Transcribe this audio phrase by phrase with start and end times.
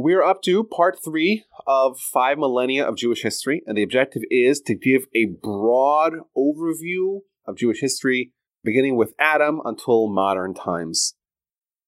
[0.00, 4.60] We're up to part three of five millennia of Jewish history, and the objective is
[4.60, 8.30] to give a broad overview of Jewish history,
[8.62, 11.16] beginning with Adam until modern times.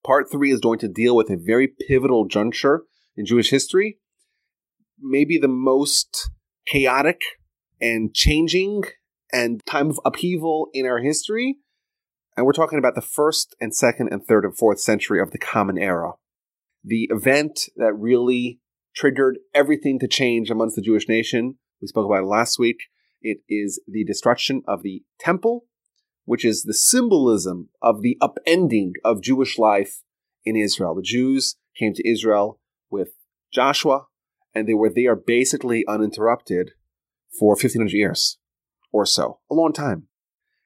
[0.05, 2.83] Part three is going to deal with a very pivotal juncture
[3.15, 3.99] in Jewish history,
[4.99, 6.31] maybe the most
[6.67, 7.21] chaotic
[7.79, 8.83] and changing
[9.31, 11.59] and time of upheaval in our history.
[12.35, 15.37] And we're talking about the first and second and third and fourth century of the
[15.37, 16.11] Common Era
[16.83, 18.59] the event that really
[18.95, 21.55] triggered everything to change amongst the Jewish nation.
[21.81, 22.77] We spoke about it last week.
[23.21, 25.65] It is the destruction of the temple,
[26.25, 30.01] which is the symbolism of the upending of Jewish life
[30.43, 30.95] in Israel.
[30.95, 33.09] The Jews came to Israel with
[33.53, 34.05] Joshua,
[34.53, 36.71] and they were there basically uninterrupted
[37.39, 38.37] for 1500 years
[38.91, 40.07] or so, a long time.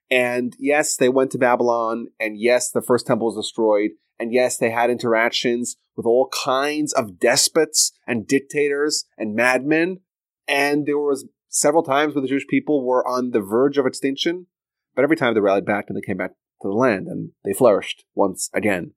[0.09, 4.57] And yes, they went to Babylon, and yes, the first temple was destroyed, and yes,
[4.57, 9.99] they had interactions with all kinds of despots and dictators and madmen.
[10.47, 14.47] And there was several times where the Jewish people were on the verge of extinction,
[14.95, 17.53] but every time they rallied back and they came back to the land and they
[17.53, 18.93] flourished once again.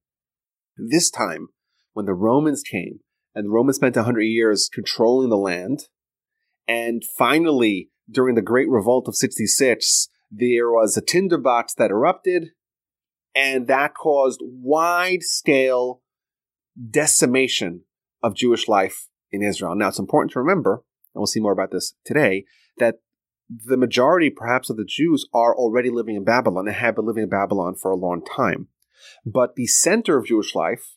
[0.77, 1.49] This time,
[1.93, 3.01] when the Romans came,
[3.35, 5.89] and the Romans spent 100 years controlling the land,
[6.67, 12.51] and finally, during the Great Revolt of 66, there was a tinderbox that erupted,
[13.39, 16.03] and that caused wide scale
[16.91, 17.83] decimation
[18.21, 19.77] of Jewish life in Israel.
[19.77, 20.83] Now, it's important to remember,
[21.15, 22.47] and we'll see more about this today,
[22.79, 22.97] that
[23.49, 27.23] the majority, perhaps, of the Jews are already living in Babylon and have been living
[27.23, 28.67] in Babylon for a long time.
[29.25, 30.97] But the center of Jewish life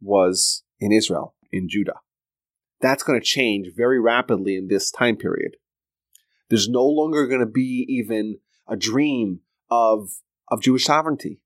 [0.00, 2.00] was in Israel, in Judah.
[2.80, 5.56] That's going to change very rapidly in this time period.
[6.48, 8.36] There's no longer going to be even
[8.68, 10.10] a dream of,
[10.48, 11.40] of Jewish sovereignty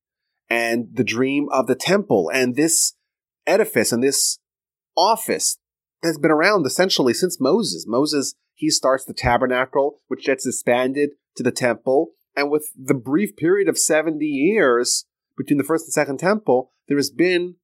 [0.51, 2.95] and the dream of the temple and this
[3.47, 4.39] edifice and this
[4.97, 5.56] office
[6.03, 7.87] that's been around essentially since Moses.
[7.87, 12.11] Moses, he starts the tabernacle, which gets expanded to the temple.
[12.37, 15.06] And with the brief period of 70 years
[15.37, 17.56] between the first and second temple, there has been,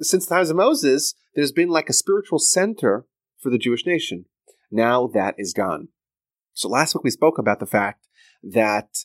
[0.00, 3.06] since the times of Moses, there's been like a spiritual center
[3.38, 4.26] for the Jewish nation.
[4.70, 5.88] Now that is gone.
[6.52, 8.06] So last week we spoke about the fact
[8.42, 9.04] that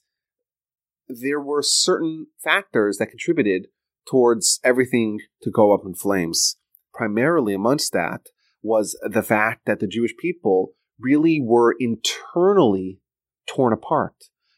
[1.09, 3.67] there were certain factors that contributed
[4.07, 6.57] towards everything to go up in flames.
[6.93, 8.27] Primarily amongst that
[8.61, 12.99] was the fact that the Jewish people really were internally
[13.47, 14.15] torn apart.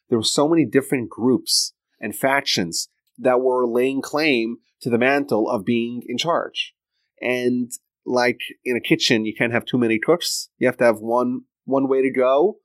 [0.10, 5.50] There were so many different groups and factions that were laying claim to the mantle
[5.50, 6.74] of being in charge.
[7.22, 7.72] And
[8.06, 10.50] like in a kitchen, you can't have too many cooks.
[10.58, 12.58] You have to have one one way to go.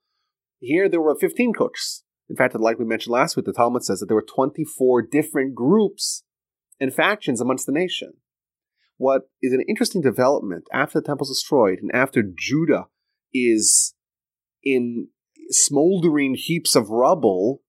[0.58, 2.02] Here there were 15 cooks.
[2.28, 5.54] In fact, like we mentioned last week, the Talmud says that there were 24 different
[5.54, 6.24] groups
[6.80, 8.14] and factions amongst the nation.
[8.96, 12.86] What is an interesting development after the temple is destroyed and after Judah
[13.32, 13.94] is
[14.64, 15.08] in
[15.50, 17.62] smoldering heaps of rubble,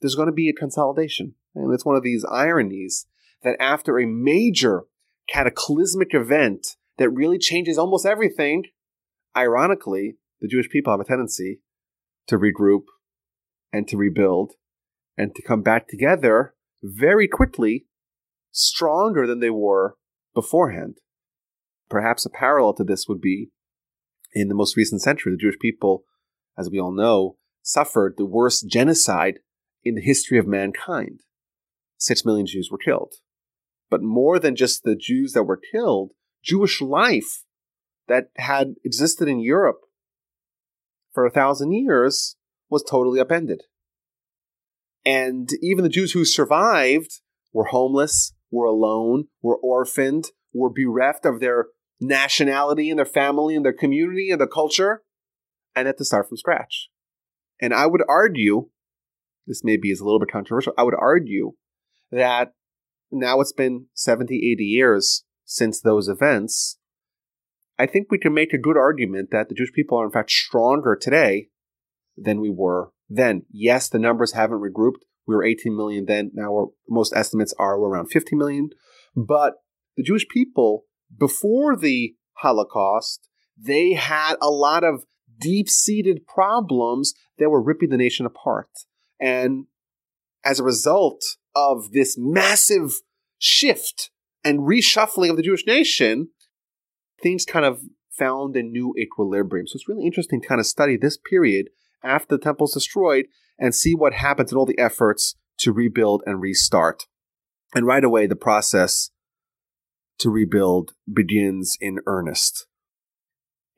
[0.00, 1.34] there's going to be a consolidation.
[1.54, 3.06] And it's one of these ironies
[3.42, 4.84] that after a major
[5.28, 8.64] cataclysmic event that really changes almost everything,
[9.36, 11.60] ironically, the Jewish people have a tendency
[12.28, 12.84] to regroup
[13.72, 14.52] and to rebuild
[15.16, 17.86] and to come back together very quickly
[18.50, 19.96] stronger than they were
[20.34, 20.98] beforehand.
[21.88, 23.50] Perhaps a parallel to this would be
[24.32, 26.04] in the most recent century, the Jewish people,
[26.58, 29.38] as we all know, suffered the worst genocide
[29.84, 31.20] in the history of mankind.
[31.98, 33.14] Six million Jews were killed.
[33.90, 36.12] But more than just the Jews that were killed,
[36.42, 37.44] Jewish life
[38.08, 39.80] that had existed in Europe
[41.12, 42.36] for a thousand years
[42.72, 43.64] was totally upended.
[45.04, 47.20] And even the Jews who survived
[47.52, 51.66] were homeless, were alone, were orphaned, were bereft of their
[52.00, 55.02] nationality and their family and their community and their culture,
[55.76, 56.88] and had to start from scratch.
[57.60, 58.70] And I would argue,
[59.46, 61.52] this maybe is a little bit controversial, I would argue
[62.10, 62.54] that
[63.10, 66.78] now it's been 70, 80 years since those events.
[67.78, 70.30] I think we can make a good argument that the Jewish people are in fact
[70.30, 71.48] stronger today
[72.16, 73.42] than we were then.
[73.50, 75.02] Yes, the numbers haven't regrouped.
[75.26, 76.30] We were 18 million then.
[76.34, 78.70] Now most estimates are around 50 million.
[79.14, 79.54] But
[79.96, 80.84] the Jewish people,
[81.16, 85.04] before the Holocaust, they had a lot of
[85.38, 88.68] deep seated problems that were ripping the nation apart.
[89.20, 89.66] And
[90.44, 91.22] as a result
[91.54, 92.92] of this massive
[93.38, 94.10] shift
[94.44, 96.28] and reshuffling of the Jewish nation,
[97.22, 97.80] things kind of
[98.10, 99.66] found a new equilibrium.
[99.66, 101.68] So it's really interesting to kind of study this period
[102.04, 103.26] after the temple's destroyed
[103.58, 107.04] and see what happens in all the efforts to rebuild and restart.
[107.74, 109.10] And right away, the process
[110.18, 112.66] to rebuild begins in earnest.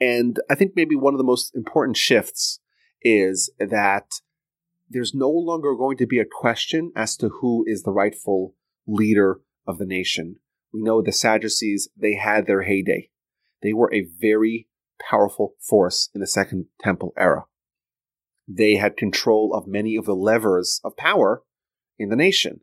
[0.01, 2.61] And I think maybe one of the most important shifts
[3.03, 4.07] is that
[4.89, 8.55] there's no longer going to be a question as to who is the rightful
[8.87, 10.37] leader of the nation.
[10.73, 13.11] We know the Sadducees, they had their heyday.
[13.63, 14.69] They were a very
[15.01, 17.45] powerful force in the Second Temple era.
[18.47, 21.43] They had control of many of the levers of power
[21.99, 22.61] in the nation.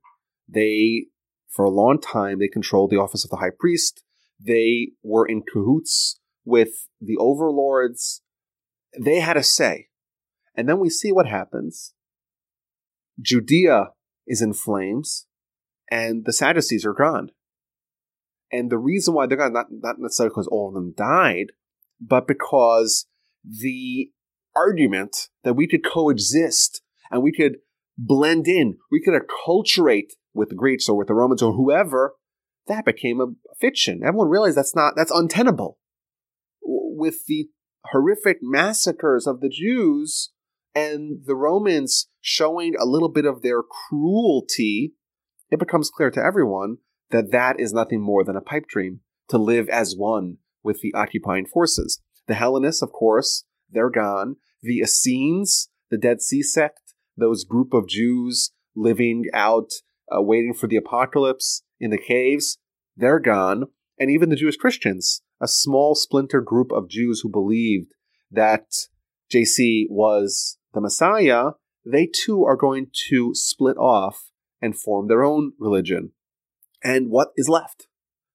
[0.48, 1.07] They,
[1.50, 4.04] for a long time, they controlled the office of the high priest.
[4.39, 8.22] They were in cahoots with the overlords.
[9.00, 9.88] They had a say.
[10.56, 11.94] And then we see what happens.
[13.19, 13.89] Judea
[14.28, 15.28] is in flames,
[15.89, 17.30] and the Sadducees are gone.
[18.51, 21.54] And the reason why they're gone, not, not necessarily because all of them died,
[22.00, 23.07] but because
[23.45, 24.12] the
[24.56, 27.57] argument that we could coexist and we could
[27.98, 32.13] blend in, we could acculturate with the Greeks or with the Romans or whoever,
[32.68, 33.27] that became a
[33.59, 34.01] fiction.
[34.06, 35.77] Everyone realized that's not, that's untenable.
[36.62, 37.50] With the
[37.86, 40.31] horrific massacres of the Jews
[40.74, 44.94] and the Romans showing a little bit of their cruelty,
[45.50, 46.77] it becomes clear to everyone
[47.09, 50.94] that that is nothing more than a pipe dream to live as one with the
[50.94, 52.00] occupying forces.
[52.27, 54.38] The Hellenists, of course, they're gone.
[54.62, 59.71] The Essenes, the Dead Sea sect, those group of Jews living out,
[60.15, 62.57] uh, waiting for the apocalypse in the caves,
[62.95, 63.65] they're gone.
[64.00, 67.94] And even the Jewish Christians, a small splinter group of Jews who believed
[68.31, 68.65] that
[69.31, 71.51] JC was the Messiah,
[71.85, 74.31] they too are going to split off
[74.62, 76.12] and form their own religion.
[76.83, 77.88] And what is left?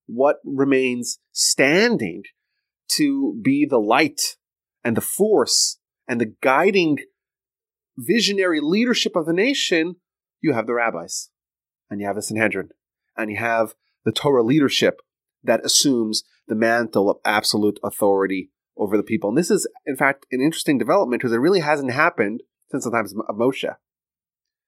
[0.06, 2.24] What remains standing
[2.90, 4.36] to be the light
[4.86, 7.00] and the force and the guiding
[7.98, 9.96] visionary leadership of the nation?
[10.40, 11.30] You have the rabbis,
[11.90, 12.68] and you have the Sanhedrin,
[13.16, 13.74] and you have
[14.04, 15.00] the Torah leadership
[15.42, 19.28] that assumes the mantle of absolute authority over the people.
[19.28, 22.92] And this is, in fact, an interesting development because it really hasn't happened since the
[22.92, 23.74] times of Moshe.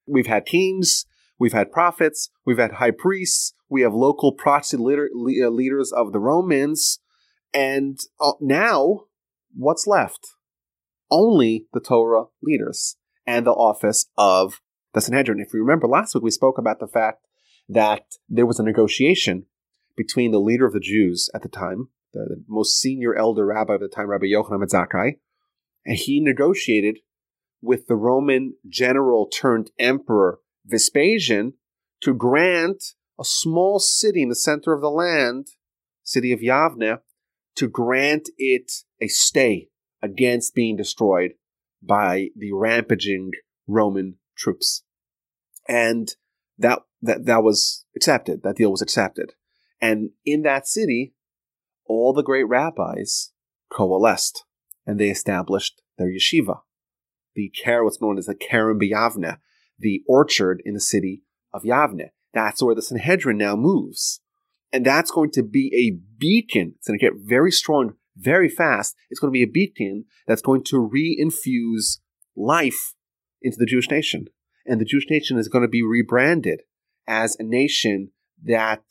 [0.05, 1.07] We've had kings,
[1.39, 6.19] we've had prophets, we've had high priests, we have local proxy leader, leaders of the
[6.19, 6.99] Romans,
[7.55, 9.05] and uh, now
[9.55, 10.27] what's left?
[11.11, 12.97] Only the Torah leaders
[13.27, 14.61] and the office of
[14.95, 15.41] the Sanhedrin.
[15.41, 17.27] If you remember last week, we spoke about the fact
[17.69, 19.47] that there was a negotiation
[19.97, 23.81] between the leader of the Jews at the time, the most senior elder rabbi of
[23.81, 25.19] the time, Rabbi Yochanan Zakkai,
[25.85, 26.99] and he negotiated
[27.61, 31.55] with the Roman general turned emperor Vespasian
[32.03, 35.49] to grant a small city in the center of the land,
[36.05, 37.01] city of Yavne,
[37.57, 39.69] to grant it a stay
[40.03, 41.33] against being destroyed
[41.83, 43.33] by the rampaging
[43.67, 44.83] Roman troops.
[45.69, 46.09] And
[46.59, 48.43] that, that, that was accepted.
[48.43, 49.35] That deal was accepted.
[49.81, 51.15] And in that city,
[51.87, 53.33] all the great rabbis
[53.71, 54.45] coalesced
[54.87, 56.61] and they established their yeshiva.
[57.35, 59.39] The Ker, what's known as the Kerem B'Yavne,
[59.79, 61.23] the orchard in the city
[61.53, 62.09] of Yavne.
[62.35, 64.21] That's where the Sanhedrin now moves.
[64.73, 66.75] And that's going to be a beacon.
[66.77, 68.95] It's going to get very strong very fast.
[69.11, 72.01] It's going to be a beacon that's going to re-infuse
[72.37, 72.95] life
[73.41, 74.27] into the Jewish nation.
[74.67, 76.63] And the Jewish nation is going to be rebranded
[77.07, 78.11] as a nation
[78.45, 78.83] that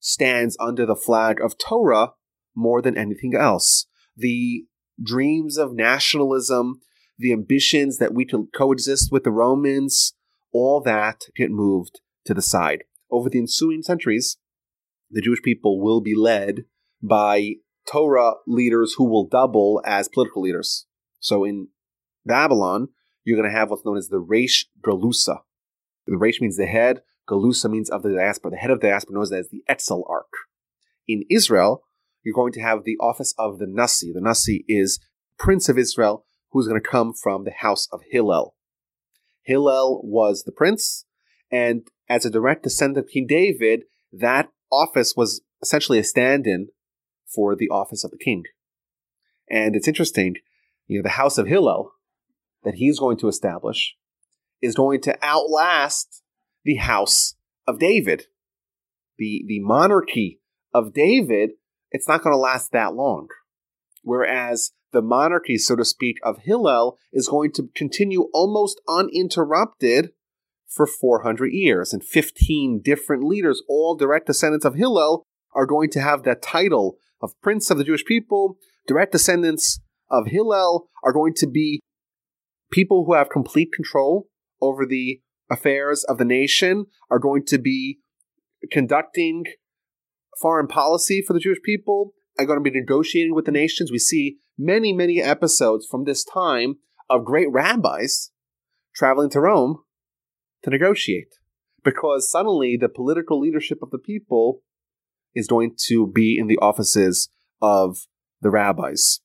[0.00, 2.12] stands under the flag of Torah
[2.54, 3.86] more than anything else.
[4.16, 4.64] The
[5.02, 6.80] dreams of nationalism,
[7.18, 10.14] the ambitions that we can coexist with the Romans,
[10.52, 12.84] all that get moved to the side.
[13.10, 14.36] Over the ensuing centuries,
[15.10, 16.64] the Jewish people will be led
[17.02, 17.54] by
[17.90, 20.86] Torah leaders who will double as political leaders.
[21.20, 21.68] So in
[22.24, 22.88] Babylon,
[23.24, 25.40] you're going to have what's known as the Reish Galusa.
[26.06, 28.50] The Reish means the head, Galusa means of the diaspora.
[28.50, 30.24] The head of the diaspora known as the Exilarch.
[31.06, 31.84] In Israel,
[32.22, 34.12] you're going to have the office of the Nasi.
[34.12, 34.98] The Nasi is
[35.38, 38.54] Prince of Israel, who's going to come from the house of Hillel.
[39.42, 41.04] Hillel was the prince,
[41.50, 46.68] and as a direct descendant of King David, that office was essentially a stand in
[47.26, 48.44] for the office of the king.
[49.48, 50.36] And it's interesting,
[50.86, 51.92] you know, the house of Hillel
[52.64, 53.96] that he's going to establish
[54.62, 56.22] is going to outlast
[56.64, 57.34] the house
[57.66, 58.26] of David.
[59.18, 60.40] The, the monarchy
[60.72, 61.50] of David,
[61.90, 63.28] it's not going to last that long.
[64.02, 70.10] Whereas the monarchy, so to speak, of Hillel is going to continue almost uninterrupted
[70.66, 71.92] for 400 years.
[71.92, 76.96] And 15 different leaders, all direct descendants of Hillel, are going to have that title
[77.24, 78.58] of Prince of the Jewish people.
[78.86, 81.80] Direct descendants of Hillel are going to be
[82.70, 84.28] people who have complete control
[84.60, 87.98] over the affairs of the nation, are going to be
[88.70, 89.44] conducting
[90.40, 93.92] foreign policy for the Jewish people are going to be negotiating with the nations.
[93.92, 96.76] We see many, many episodes from this time
[97.08, 98.30] of great rabbis
[98.94, 99.82] traveling to Rome
[100.62, 101.28] to negotiate
[101.84, 104.62] because suddenly the political leadership of the people
[105.34, 107.28] is going to be in the offices
[107.60, 108.06] of
[108.40, 109.20] the rabbis.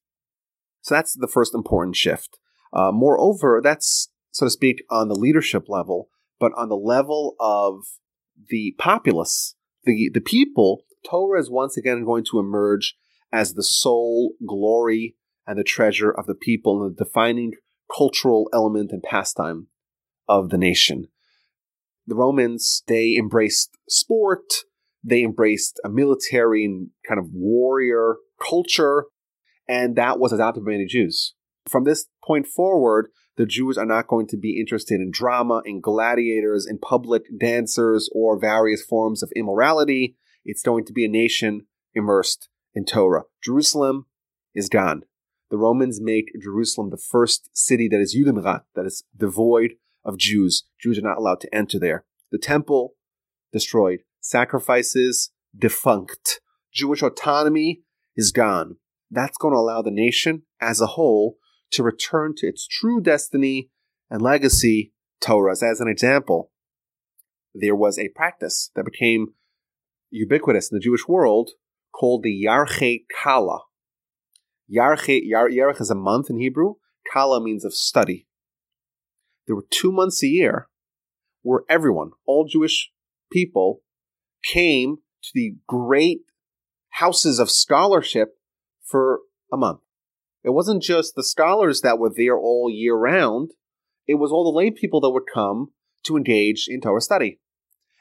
[0.82, 2.40] So that's the first important shift.
[2.72, 7.82] Uh, moreover, that's, so to speak, on the leadership level, but on the level of
[8.50, 12.96] the populace, the, the people, Torah is once again going to emerge
[13.32, 17.54] as the sole glory and the treasure of the people and the defining
[17.96, 19.68] cultural element and pastime
[20.28, 21.08] of the nation.
[22.06, 24.64] The Romans, they embraced sport,
[25.04, 29.06] they embraced a military and kind of warrior culture,
[29.68, 31.36] and that was adopted by many Jews.
[31.68, 35.80] From this point forward, the Jews are not going to be interested in drama, in
[35.80, 40.18] gladiators, in public dancers, or various forms of immorality.
[40.44, 43.24] It's going to be a nation immersed in Torah.
[43.44, 44.08] Jerusalem
[44.54, 45.04] is gone.
[45.52, 50.66] The Romans make Jerusalem the first city that is Judenrein, that is devoid of Jews.
[50.80, 52.06] Jews are not allowed to enter there.
[52.32, 52.96] The temple
[53.52, 54.02] destroyed.
[54.22, 56.42] Sacrifices defunct.
[56.74, 57.82] Jewish autonomy
[58.16, 58.76] is gone.
[59.10, 61.38] That's going to allow the nation as a whole
[61.72, 63.70] to return to its true destiny
[64.10, 65.52] and legacy, Torah.
[65.52, 66.52] As an example,
[67.54, 69.28] there was a practice that became
[70.12, 71.52] ubiquitous in the Jewish world
[71.92, 73.62] called the Yarche Kala.
[74.72, 76.76] Yarche, Yar, is a month in Hebrew.
[77.12, 78.28] Kala means of study.
[79.48, 80.70] There were two months a year
[81.42, 82.92] where everyone, all Jewish
[83.32, 83.82] people,
[84.44, 86.22] came to the great
[86.90, 88.38] houses of scholarship
[88.84, 89.20] for
[89.52, 89.80] a month.
[90.44, 93.52] It wasn't just the scholars that were there all year round,
[94.08, 95.72] it was all the lay people that would come
[96.04, 97.40] to engage in Torah study.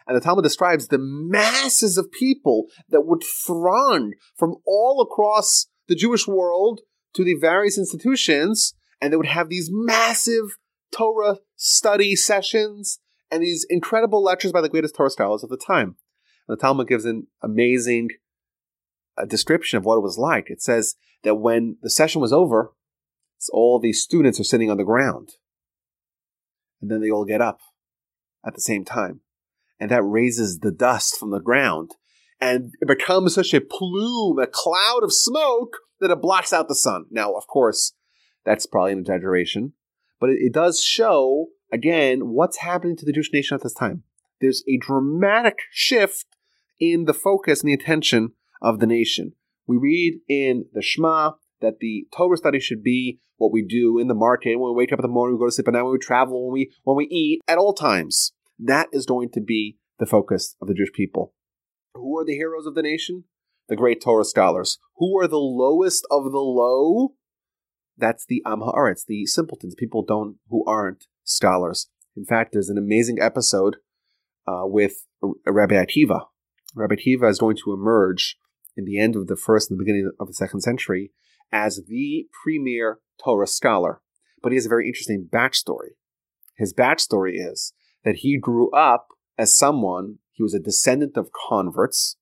[0.06, 5.94] And the Talmud describes the masses of people that would throng from all across the
[5.94, 6.80] Jewish world
[7.14, 10.56] to the various institutions, and they would have these massive
[10.90, 15.96] Torah study sessions and these incredible lectures by the greatest Torah scholars of the time.
[16.48, 18.08] The Talmud gives an amazing
[19.16, 20.48] uh, description of what it was like.
[20.48, 22.72] It says that when the session was over,
[23.52, 25.30] all these students are sitting on the ground.
[26.80, 27.60] And then they all get up
[28.44, 29.20] at the same time
[29.80, 31.92] and that raises the dust from the ground.
[32.40, 36.74] And it becomes such a plume, a cloud of smoke that it blocks out the
[36.74, 37.06] sun.
[37.10, 37.94] Now, of course,
[38.44, 39.72] that's probably an exaggeration,
[40.20, 44.04] but it, it does show, again, what's happening to the Jewish nation at this time.
[44.40, 46.26] There's a dramatic shift
[46.80, 49.32] in the focus and the attention of the nation.
[49.66, 54.08] We read in the Shema that the Torah study should be what we do in
[54.08, 55.82] the market when we wake up in the morning, we go to sleep at night,
[55.82, 58.32] when we travel, when we when we eat, at all times.
[58.58, 61.32] That is going to be the focus of the Jewish people.
[61.94, 63.24] Who are the heroes of the nation?
[63.68, 64.78] The great Torah scholars.
[64.96, 67.14] Who are the lowest of the low?
[67.96, 71.88] That's the Am Haaretz, the simpletons, people don't who aren't scholars.
[72.16, 73.76] In fact, there's an amazing episode
[74.46, 75.04] uh, with
[75.46, 76.22] Rabbi Akiva.
[76.78, 78.38] Rabbi Akiva is going to emerge
[78.76, 81.10] in the end of the first and the beginning of the second century
[81.52, 84.00] as the premier Torah scholar.
[84.42, 85.96] But he has a very interesting backstory.
[86.56, 87.72] His backstory is
[88.04, 92.16] that he grew up as someone, he was a descendant of converts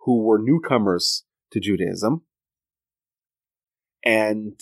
[0.00, 2.22] who were newcomers to Judaism.
[4.04, 4.60] And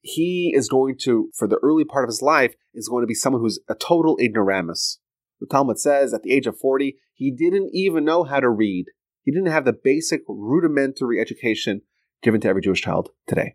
[0.00, 3.14] he is going to, for the early part of his life, is going to be
[3.14, 5.00] someone who's a total ignoramus.
[5.40, 8.86] The Talmud says at the age of 40, he didn't even know how to read.
[9.22, 11.82] He didn't have the basic rudimentary education
[12.22, 13.54] given to every Jewish child today.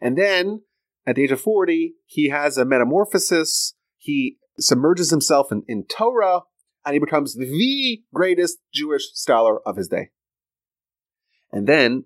[0.00, 0.62] And then
[1.06, 3.74] at the age of 40, he has a metamorphosis.
[3.98, 6.42] He submerges himself in, in Torah,
[6.84, 10.10] and he becomes the greatest Jewish scholar of his day.
[11.52, 12.04] And then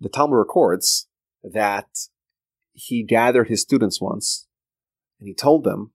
[0.00, 1.08] the Talmud records
[1.42, 1.88] that
[2.72, 4.46] he gathered his students once,
[5.18, 5.92] and he told them,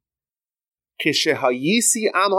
[1.03, 2.31] Kishehayisi am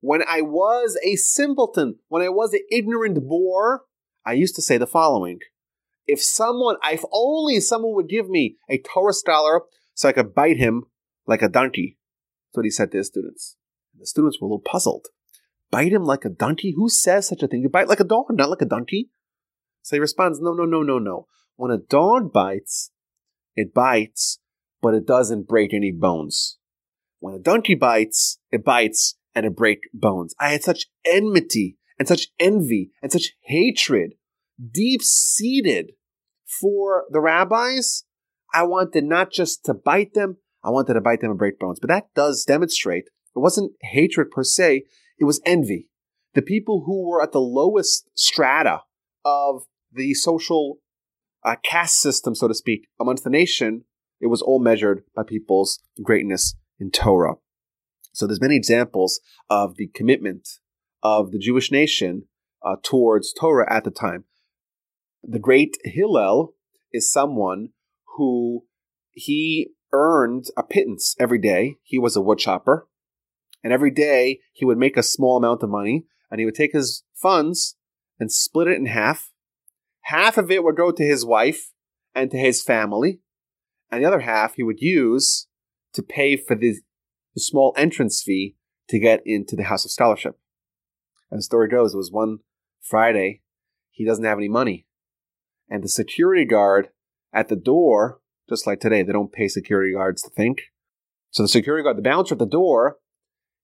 [0.00, 3.82] when I was a simpleton, when I was an ignorant boor,
[4.24, 5.40] I used to say the following.
[6.06, 9.62] If someone, if only someone would give me a Torah scholar
[9.94, 10.84] so I could bite him
[11.26, 11.98] like a donkey.
[12.48, 13.56] That's what he said to his students.
[13.98, 15.08] The students were a little puzzled.
[15.70, 16.72] Bite him like a donkey?
[16.76, 17.62] Who says such a thing?
[17.62, 19.10] You bite like a dog, not like a donkey.
[19.82, 21.26] So he responds, No, no, no, no, no.
[21.56, 22.92] When a dog bites,
[23.56, 24.38] it bites,
[24.80, 26.57] but it doesn't break any bones.
[27.20, 30.34] When a donkey bites, it bites and it breaks bones.
[30.40, 34.14] I had such enmity and such envy and such hatred,
[34.72, 35.92] deep seated
[36.60, 38.04] for the rabbis.
[38.54, 41.78] I wanted not just to bite them, I wanted to bite them and break bones.
[41.80, 43.04] But that does demonstrate
[43.36, 44.84] it wasn't hatred per se,
[45.18, 45.88] it was envy.
[46.34, 48.82] the people who were at the lowest strata
[49.24, 50.78] of the social
[51.44, 53.84] uh, caste system, so to speak, amongst the nation,
[54.20, 57.34] it was all measured by people's greatness in Torah.
[58.12, 60.48] So there's many examples of the commitment
[61.02, 62.24] of the Jewish nation
[62.64, 64.24] uh, towards Torah at the time.
[65.22, 66.54] The great Hillel
[66.92, 67.70] is someone
[68.16, 68.64] who
[69.12, 71.76] he earned a pittance every day.
[71.82, 72.86] He was a woodchopper.
[73.64, 76.72] And every day he would make a small amount of money and he would take
[76.72, 77.76] his funds
[78.20, 79.32] and split it in half.
[80.02, 81.72] Half of it would go to his wife
[82.14, 83.20] and to his family.
[83.90, 85.47] And the other half he would use
[85.94, 86.76] to pay for the,
[87.34, 88.56] the small entrance fee
[88.88, 90.38] to get into the House of Scholarship.
[91.30, 92.38] And the story goes, it was one
[92.80, 93.42] Friday,
[93.90, 94.86] he doesn't have any money.
[95.68, 96.88] And the security guard
[97.32, 100.62] at the door, just like today, they don't pay security guards to think.
[101.30, 102.96] So the security guard, the bouncer at the door,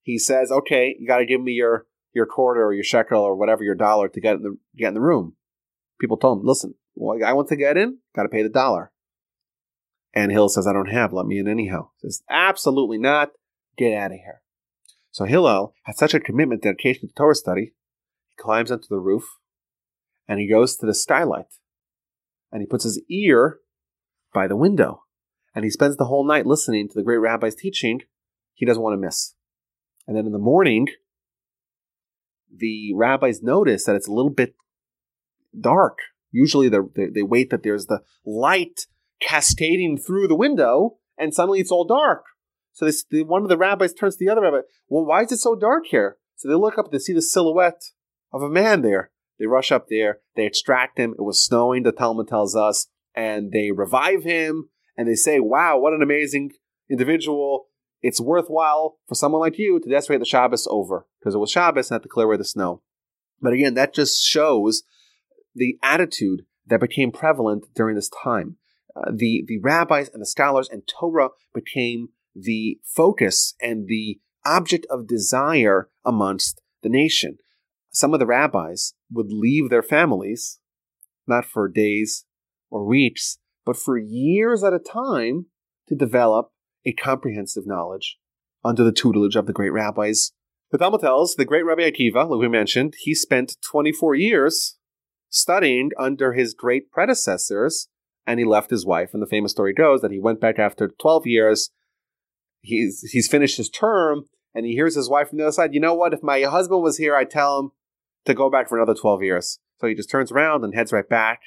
[0.02, 3.34] he says, "Okay, you got to give me your your quarter or your shekel or
[3.34, 5.36] whatever your dollar to get in the get in the room."
[5.98, 8.92] People told him, "Listen, well, I want to get in, got to pay the dollar."
[10.14, 11.12] And Hill says, "I don't have.
[11.12, 13.32] Let me in anyhow." He says, "Absolutely not.
[13.76, 14.42] Get out of here."
[15.10, 17.74] So Hillel had such a commitment, dedication to Torah study.
[18.28, 19.24] He climbs onto the roof,
[20.28, 21.58] and he goes to the skylight,
[22.50, 23.58] and he puts his ear
[24.32, 25.04] by the window,
[25.54, 28.02] and he spends the whole night listening to the great rabbi's teaching.
[28.54, 29.34] He doesn't want to miss.
[30.06, 30.88] And then in the morning,
[32.52, 34.54] the rabbis notice that it's a little bit
[35.58, 35.98] dark.
[36.30, 36.78] Usually they,
[37.12, 38.86] they wait that there's the light
[39.20, 42.24] cascading through the window, and suddenly it's all dark.
[42.72, 44.60] So this, the, one of the rabbis turns to the other rabbi.
[44.88, 46.18] Well, why is it so dark here?
[46.36, 47.82] So they look up, they see the silhouette
[48.32, 49.10] of a man there.
[49.38, 51.14] They rush up there, they extract him.
[51.18, 55.78] It was snowing, the Talmud tells us, and they revive him, and they say, "Wow,
[55.78, 56.52] what an amazing
[56.88, 57.66] individual!
[58.04, 61.90] it's worthwhile for someone like you to decorate the Shabbos over because it was Shabbos
[61.90, 62.82] and had to clear away the snow.
[63.40, 64.82] But again, that just shows
[65.54, 68.58] the attitude that became prevalent during this time.
[68.96, 74.86] Uh, the the rabbis and the scholars and Torah became the focus and the object
[74.90, 77.38] of desire amongst the nation.
[77.90, 80.58] Some of the rabbis would leave their families,
[81.26, 82.24] not for days
[82.70, 85.46] or weeks, but for years at a time
[85.88, 86.50] to develop
[86.84, 88.18] a comprehensive knowledge
[88.64, 90.32] under the tutelage of the great rabbis.
[90.70, 94.76] The Talmud tells the great Rabbi Akiva, like we mentioned, he spent 24 years
[95.28, 97.88] studying under his great predecessors,
[98.26, 99.10] and he left his wife.
[99.12, 101.70] And the famous story goes that he went back after 12 years.
[102.60, 105.74] He's he's finished his term, and he hears his wife from the other side.
[105.74, 106.14] You know what?
[106.14, 107.70] If my husband was here, I'd tell him
[108.24, 109.58] to go back for another 12 years.
[109.80, 111.40] So he just turns around and heads right back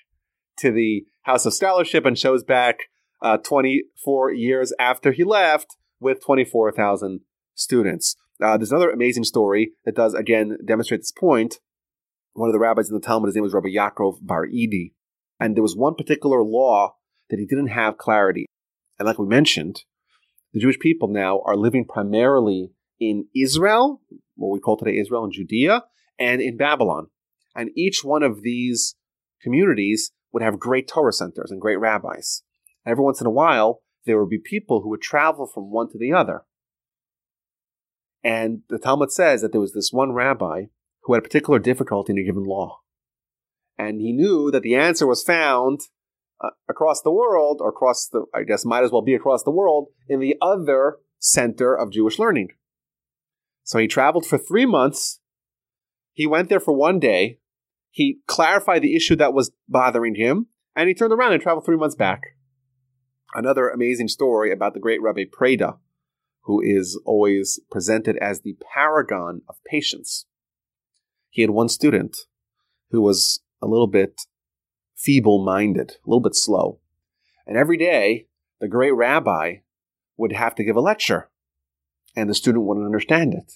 [0.60, 2.82] to the House of Scholarship and shows back
[3.22, 7.22] uh, 24 years after he left with 24,000
[7.56, 8.16] students.
[8.42, 11.60] Uh, there's another amazing story that does, again, demonstrate this point.
[12.34, 14.94] One of the rabbis in the Talmud, his name was Rabbi Yaakov Bar Idi.
[15.39, 16.95] And there was one particular law
[17.30, 18.45] that he didn't have clarity.
[18.97, 19.84] And like we mentioned,
[20.54, 24.02] the Jewish people now are living primarily in Israel,
[24.36, 25.84] what we call today Israel and Judea,
[26.17, 27.08] and in Babylon.
[27.56, 28.95] And each one of these
[29.41, 32.43] communities would have great Torah centers and great rabbis.
[32.86, 35.97] Every once in a while, there would be people who would travel from one to
[35.97, 36.43] the other.
[38.23, 40.65] And the Talmud says that there was this one rabbi
[41.04, 42.80] who had a particular difficulty in a given law.
[43.78, 45.82] And he knew that the answer was found
[46.44, 49.52] uh, across the world, or across the, I guess might as well be across the
[49.52, 52.50] world, in the other center of Jewish learning.
[53.63, 55.20] So he traveled for three months.
[56.13, 57.40] He went there for one day.
[57.90, 61.78] He clarified the issue that was bothering him, and he turned around and traveled three
[61.78, 62.22] months back
[63.34, 65.78] another amazing story about the great Rabbi Preda,
[66.44, 70.26] who is always presented as the paragon of patience.
[71.30, 72.18] He had one student
[72.90, 74.22] who was a little bit
[74.96, 76.80] feeble minded, a little bit slow.
[77.46, 78.28] And every day,
[78.60, 79.58] the great rabbi
[80.17, 81.30] would have to give a lecture,
[82.15, 83.54] and the student wouldn't understand it.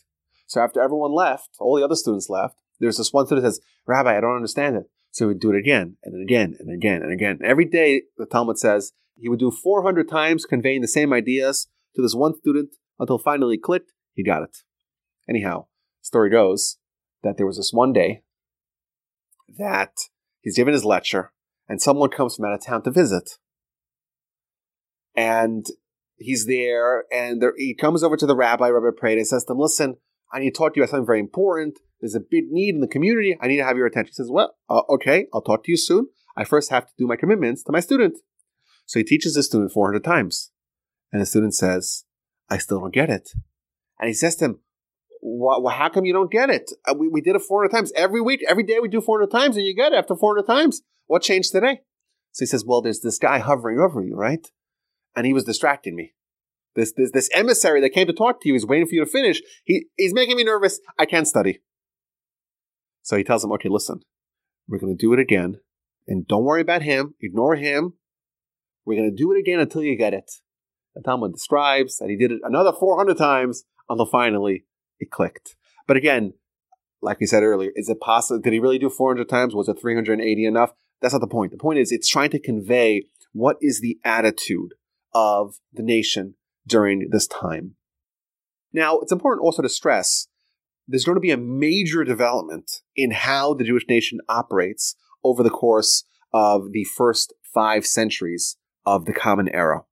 [0.48, 3.62] So after everyone left, all the other students left, there's this one student that says,
[3.86, 4.90] Rabbi, I don't understand it.
[5.12, 7.40] So he'd do it again and again and again and again.
[7.44, 12.02] Every day, the Talmud says, he would do 400 times conveying the same ideas to
[12.02, 14.58] this one student until finally clicked, he got it.
[15.30, 15.68] Anyhow,
[16.02, 16.78] story goes
[17.24, 18.24] that there was this one day
[19.58, 19.94] that
[20.42, 21.32] he's giving his lecture
[21.68, 23.38] and someone comes from out of town to visit.
[25.16, 25.66] And
[26.18, 29.54] he's there and there, he comes over to the rabbi, Rabbi Preda, and says to
[29.54, 29.98] him, listen,
[30.34, 31.80] I need to talk to you about something very important.
[32.00, 33.38] There's a big need in the community.
[33.42, 34.12] I need to have your attention.
[34.12, 36.08] He says, well, uh, okay, I'll talk to you soon.
[36.36, 38.18] I first have to do my commitments to my student.
[38.86, 40.52] So he teaches the student 400 times.
[41.12, 42.06] And the student says,
[42.50, 43.32] I still don't get it.
[44.00, 44.60] And he says to him,
[45.24, 46.72] how come you don't get it?
[46.86, 47.92] Uh, we, we did it 400 times.
[47.96, 50.82] Every week, every day we do 400 times and you get it after 400 times.
[51.08, 51.82] What changed today?
[52.32, 54.48] So he says, well, there's this guy hovering over you, right?
[55.16, 56.14] And he was distracting me.
[56.76, 59.12] This, this, this emissary that came to talk to you is waiting for you to
[59.12, 59.42] finish.
[59.66, 60.80] He, he's making me nervous.
[60.98, 61.60] I can't study.
[63.02, 64.02] So he tells him, okay, listen,
[64.68, 65.60] we're going to do it again.
[66.08, 67.16] And don't worry about him.
[67.20, 67.94] Ignore him.
[68.86, 70.32] We're going to do it again until you get it.
[70.96, 74.66] The Talmud describes that he did it another 400 times until finally
[75.02, 75.56] it clicked.
[75.88, 76.34] But again,
[77.02, 78.40] like we said earlier, is it possible?
[78.40, 79.56] Did he really do 400 times?
[79.56, 80.74] Was it 380 enough?
[81.02, 81.52] That's not the point.
[81.52, 84.76] The point is, it's trying to convey what is the attitude
[85.14, 86.36] of the nation
[86.68, 87.76] during this time.
[88.72, 90.28] Now, it's important also to stress
[90.88, 95.50] there's going to be a major development in how the Jewish nation operates over the
[95.50, 99.84] course of the first five centuries of the Common Era.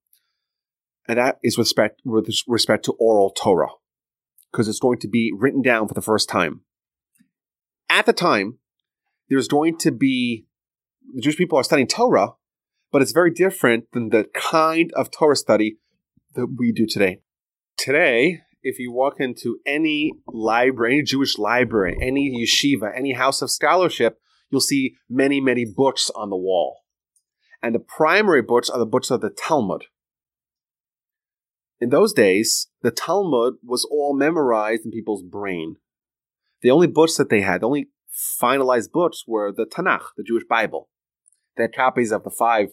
[1.07, 3.69] And that is with respect, with respect to oral Torah,
[4.51, 6.61] because it's going to be written down for the first time.
[7.89, 8.59] At the time,
[9.29, 10.45] there's going to be
[11.13, 12.33] the Jewish people are studying Torah,
[12.91, 15.77] but it's very different than the kind of Torah study
[16.35, 17.21] that we do today.
[17.77, 23.49] Today, if you walk into any library, any Jewish library, any yeshiva, any house of
[23.49, 26.81] scholarship, you'll see many, many books on the wall.
[27.61, 29.85] And the primary books are the books of the Talmud.
[31.81, 35.77] In those days, the Talmud was all memorized in people's brain.
[36.61, 37.89] The only books that they had, the only
[38.41, 40.89] finalized books were the Tanakh, the Jewish Bible.
[41.55, 42.69] They had copies of the five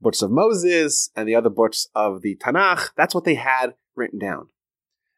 [0.00, 2.90] books of Moses and the other books of the Tanakh.
[2.96, 4.48] That's what they had written down.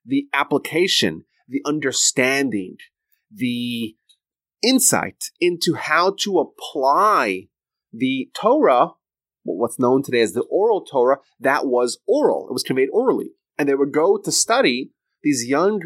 [0.04, 2.76] The application, the understanding,
[3.34, 3.96] the
[4.62, 7.48] insight into how to apply
[7.92, 8.92] the Torah,
[9.56, 12.46] what's known today as the oral Torah, that was oral.
[12.48, 13.30] It was conveyed orally.
[13.56, 14.90] And they would go to study,
[15.22, 15.80] these young,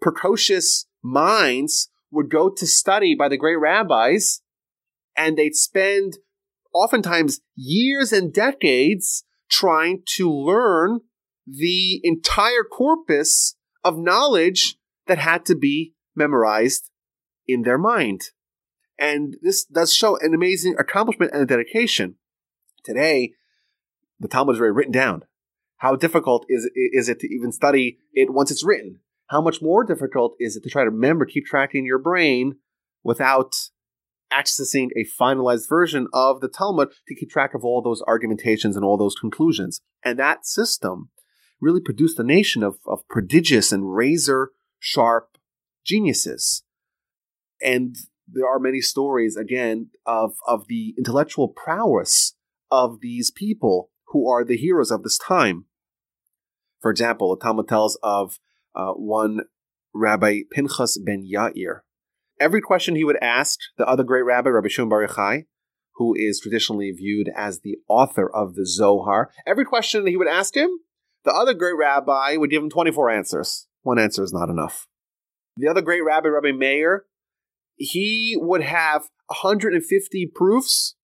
[0.00, 4.40] precocious minds would go to study by the great rabbis,
[5.16, 6.18] and they'd spend
[6.72, 11.00] oftentimes years and decades trying to learn
[11.46, 16.90] the entire corpus of knowledge that had to be memorized
[17.46, 18.22] in their mind.
[18.98, 22.16] And this does show an amazing accomplishment and a dedication.
[22.84, 23.32] Today,
[24.20, 25.24] the Talmud is very written down.
[25.78, 29.00] How difficult is, is it to even study it once it's written?
[29.28, 32.56] How much more difficult is it to try to remember, keep track in your brain
[33.02, 33.54] without
[34.32, 38.84] accessing a finalized version of the Talmud to keep track of all those argumentations and
[38.84, 39.80] all those conclusions.
[40.04, 41.10] And that system
[41.60, 45.38] really produced a nation of, of prodigious and razor sharp
[45.84, 46.62] geniuses.
[47.62, 52.34] And there are many stories, again, of, of the intellectual prowess
[52.70, 55.66] of these people who are the heroes of this time.
[56.80, 58.38] For example, the Talmud tells of
[58.74, 59.40] uh, one
[59.94, 61.80] Rabbi Pinchas ben Yair,
[62.40, 65.44] every question he would ask the other great rabbi, Rabbi Shimon Bar Yochai,
[65.96, 70.28] who is traditionally viewed as the author of the Zohar, every question that he would
[70.28, 70.70] ask him,
[71.24, 73.66] the other great rabbi would give him 24 answers.
[73.82, 74.86] One answer is not enough.
[75.56, 77.04] The other great rabbi, Rabbi Meir,
[77.76, 80.96] he would have 150 proofs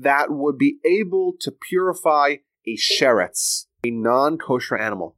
[0.00, 2.36] that would be able to purify
[2.66, 5.16] a sheretz, a non kosher animal.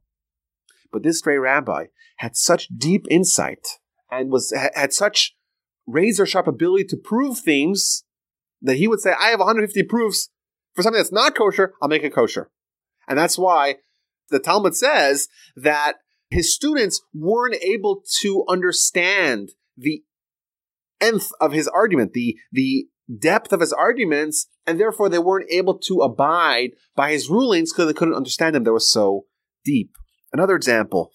[0.91, 1.85] But this great rabbi
[2.17, 3.67] had such deep insight
[4.11, 5.35] and was had such
[5.87, 8.03] razor sharp ability to prove things
[8.61, 10.29] that he would say, I have 150 proofs
[10.73, 12.49] for something that's not kosher, I'll make it kosher.
[13.07, 13.77] And that's why
[14.29, 15.97] the Talmud says that
[16.29, 20.03] his students weren't able to understand the
[21.01, 22.87] nth of his argument, the, the
[23.19, 27.87] depth of his arguments, and therefore they weren't able to abide by his rulings because
[27.87, 28.63] they couldn't understand them.
[28.63, 29.25] They were so
[29.63, 29.95] deep.
[30.31, 31.11] Another example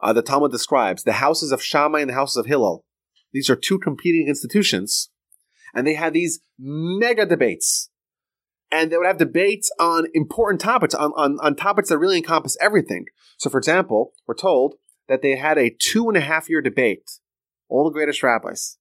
[0.00, 2.84] uh, the Talmud describes the houses of Shammai and the houses of Hillel.
[3.32, 5.10] These are two competing institutions,
[5.74, 7.90] and they had these mega debates.
[8.70, 12.56] And they would have debates on important topics, on, on, on topics that really encompass
[12.60, 13.06] everything.
[13.38, 14.74] So, for example, we're told
[15.08, 17.08] that they had a two and a half year debate,
[17.68, 18.78] all the greatest rabbis.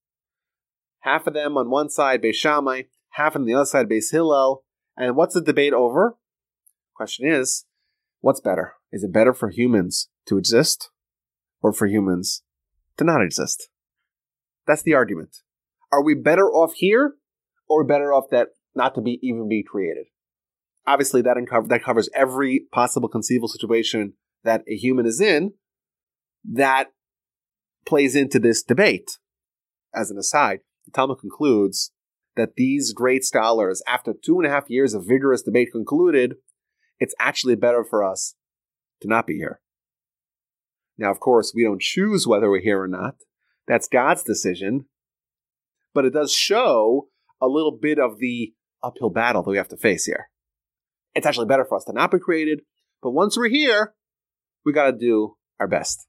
[1.04, 4.64] Half of them on one side, Beis Shammai, half on the other side, Beis Hillel.
[4.98, 6.18] And what's the debate over?
[6.96, 7.66] Question is,
[8.22, 8.74] what's better?
[8.92, 10.90] Is it better for humans to exist
[11.62, 12.44] or for humans
[12.98, 13.70] to not exist.
[14.68, 15.38] That's the argument.
[15.92, 17.16] Are we better off here
[17.68, 20.08] or better off that not to be even be created?
[20.86, 21.38] Obviously, that,
[21.68, 24.14] that covers every possible conceivable situation
[24.44, 25.54] that a human is in.
[26.44, 26.92] That
[27.86, 29.18] plays into this debate.
[29.96, 31.92] As an aside, the Talmud concludes
[32.36, 36.36] that these great scholars, after two and a half years of vigorous debate, concluded
[37.00, 38.36] it's actually better for us
[39.02, 39.60] to not be here
[40.98, 43.16] Now, of course, we don't choose whether we're here or not.
[43.68, 44.86] That's God's decision.
[45.94, 47.10] But it does show
[47.42, 50.30] a little bit of the uphill battle that we have to face here.
[51.16, 52.62] It's actually better for us to not be created,
[53.02, 53.94] but once we're here,
[54.66, 56.08] we got to do our best.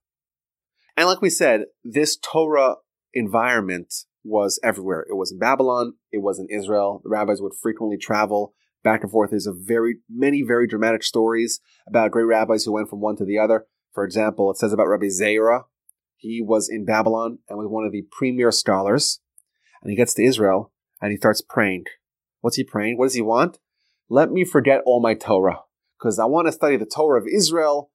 [0.97, 2.77] And like we said, this Torah
[3.13, 3.93] environment
[4.25, 5.07] was everywhere.
[5.09, 7.01] It was in Babylon, it was in Israel.
[7.05, 9.31] The rabbis would frequently travel back and forth.
[9.31, 13.25] There's a very many very dramatic stories about great rabbis who went from one to
[13.25, 13.67] the other.
[13.93, 15.65] For example, it says about Rabbi Zera.
[16.17, 19.21] He was in Babylon and was one of the premier scholars.
[19.83, 21.85] And he gets to Israel and he starts praying.
[22.41, 22.99] What's he praying?
[22.99, 23.59] What does he want?
[24.09, 25.61] Let me forget all my Torah
[25.99, 27.91] because I want to study the Torah of Israel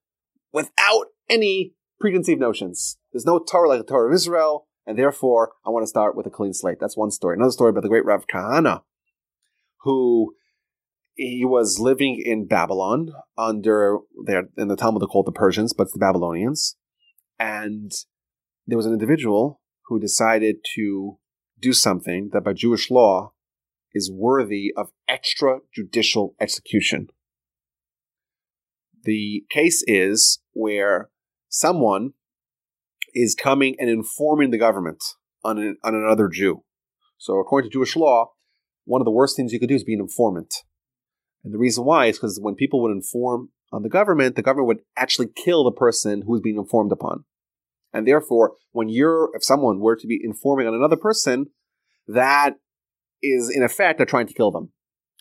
[0.52, 2.98] without any preconceived notions.
[3.12, 6.26] There's no Torah like the Torah of Israel, and therefore I want to start with
[6.26, 6.78] a clean slate.
[6.80, 7.36] That's one story.
[7.36, 8.82] Another story about the great Rav Kahana,
[9.82, 10.34] who
[11.14, 15.72] he was living in Babylon under there in the Talmud called the cult, the Persians,
[15.72, 16.76] but it's the Babylonians.
[17.38, 17.92] And
[18.66, 21.18] there was an individual who decided to
[21.60, 23.32] do something that by Jewish law
[23.92, 27.08] is worthy of extrajudicial execution.
[29.02, 31.10] The case is where
[31.48, 32.12] someone
[33.14, 35.02] is coming and informing the government
[35.44, 36.62] on, an, on another Jew.
[37.18, 38.32] So, according to Jewish law,
[38.84, 40.54] one of the worst things you could do is be an informant.
[41.44, 44.68] And the reason why is because when people would inform on the government, the government
[44.68, 47.24] would actually kill the person who is being informed upon.
[47.92, 51.46] And therefore, when you're, if someone were to be informing on another person,
[52.06, 52.56] that
[53.22, 54.72] is in effect, they're trying to kill them.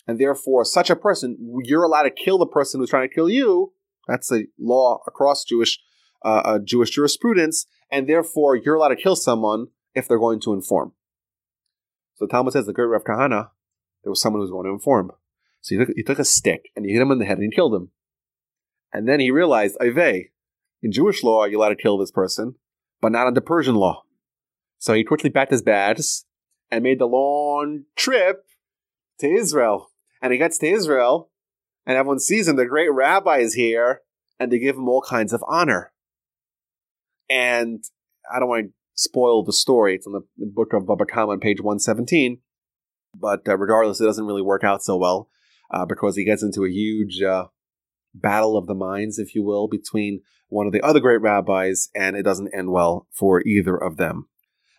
[0.08, 3.30] And therefore, such a person, you're allowed to kill the person who's trying to kill
[3.30, 3.74] you.
[4.08, 5.80] That's a law across Jewish
[6.24, 10.94] uh, Jewish jurisprudence, and therefore you're allowed to kill someone if they're going to inform.
[12.16, 13.50] So Talmud says the great Rav Kahana,
[14.04, 15.12] there was someone who was going to inform.
[15.62, 17.44] So he took, he took a stick and he hit him in the head and
[17.44, 17.92] he killed him.
[18.92, 20.32] And then he realized, Ivey,
[20.82, 22.56] in Jewish law, you're allowed to kill this person,
[23.02, 24.04] but not under Persian law.
[24.78, 26.26] So he quickly packed his bags
[26.72, 28.46] and made the long trip
[29.20, 29.92] to Israel.
[30.22, 31.30] And he gets to Israel,
[31.86, 32.56] and everyone sees him.
[32.56, 34.02] The great rabbi is here,
[34.40, 35.94] and they give him all kinds of honor.
[37.30, 37.84] And
[38.34, 39.96] I don't want to spoil the story.
[39.96, 42.40] It's in the, book of Baba Kama on page 117.
[43.16, 45.30] But uh, regardless, it doesn't really work out so well
[45.72, 47.46] uh, because he gets into a huge uh,
[48.14, 52.16] battle of the minds, if you will, between one of the other great rabbis, and
[52.16, 54.28] it doesn't end well for either of them.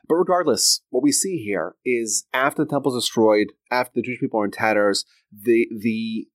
[0.08, 4.18] But regardless, what we see here is after the temple is destroyed, after the Jewish
[4.18, 6.26] people are in tatters, the the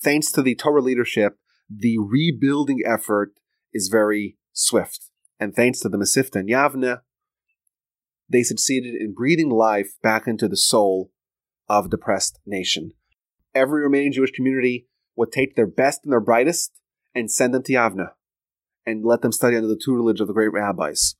[0.00, 1.36] thanks to the Torah leadership,
[1.68, 3.32] the rebuilding effort
[3.72, 5.09] is very swift.
[5.40, 7.00] And thanks to the Mesivta and Yavne,
[8.28, 11.10] they succeeded in breathing life back into the soul
[11.68, 12.92] of depressed nation.
[13.54, 16.78] Every remaining Jewish community would take their best and their brightest
[17.14, 18.10] and send them to Yavne
[18.86, 21.16] and let them study under the tutelage of the great rabbis.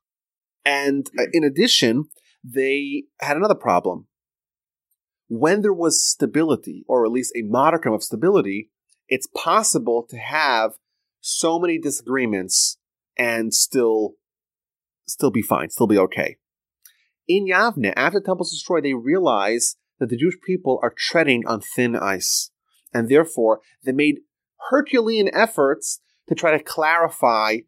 [0.64, 2.04] And uh, in addition,
[2.44, 4.06] they had another problem.
[5.28, 8.70] When there was stability, or at least a modicum of stability,
[9.08, 10.72] it's possible to have
[11.20, 12.78] so many disagreements
[13.20, 14.14] and still
[15.06, 16.38] still be fine, still be okay.
[17.28, 21.46] In Yavne, after the temple is destroyed, they realize that the Jewish people are treading
[21.46, 22.50] on thin ice.
[22.94, 24.20] And therefore, they made
[24.70, 27.58] Herculean efforts to try to clarify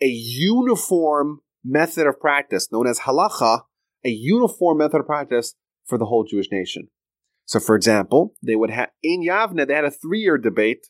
[0.00, 3.62] a uniform method of practice known as halacha,
[4.04, 6.88] a uniform method of practice for the whole Jewish nation.
[7.44, 10.86] So, for example, they would have in Yavne they had a three-year debate: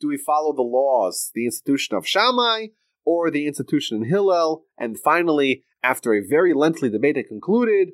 [0.00, 2.68] Do we follow the laws, the institution of Shammai,
[3.04, 4.64] or the institution in Hillel?
[4.78, 7.90] And finally, after a very lengthy debate, they concluded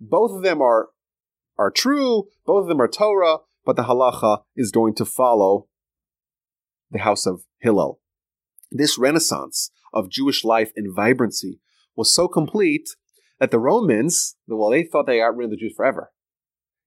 [0.00, 0.90] both of them are
[1.58, 5.66] are true, both of them are Torah, but the halacha is going to follow
[6.90, 8.00] the house of Hillel.
[8.70, 11.60] This renaissance of Jewish life and vibrancy
[11.96, 12.88] was so complete
[13.40, 16.12] that the Romans, well, they thought they got rid of the Jews forever.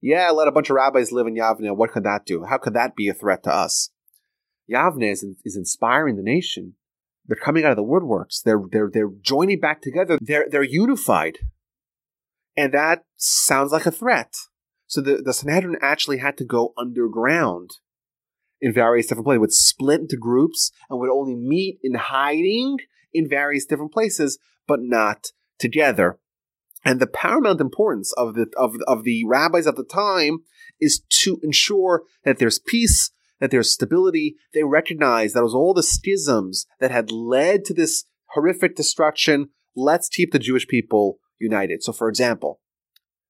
[0.01, 1.75] Yeah, let a bunch of rabbis live in Yavne.
[1.75, 2.45] What could that do?
[2.45, 3.91] How could that be a threat to us?
[4.71, 6.75] Yavne is, is inspiring the nation.
[7.27, 8.41] They're coming out of the woodworks.
[8.43, 10.17] They're they're they're joining back together.
[10.21, 11.39] They're they're unified,
[12.57, 14.35] and that sounds like a threat.
[14.87, 17.71] So the the Sanhedrin actually had to go underground
[18.59, 19.39] in various different places.
[19.39, 22.77] Would split into groups and would only meet in hiding
[23.13, 25.27] in various different places, but not
[25.59, 26.19] together.
[26.83, 30.39] And the paramount importance of the of, of the rabbis at the time
[30.79, 34.35] is to ensure that there's peace, that there's stability.
[34.53, 39.49] They recognize that it was all the schisms that had led to this horrific destruction.
[39.75, 41.83] Let's keep the Jewish people united.
[41.83, 42.61] So, for example,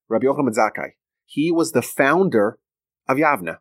[0.10, 0.92] Rabbi Yochanan Zakkai,
[1.26, 2.60] he was the founder
[3.08, 3.58] of Yavne.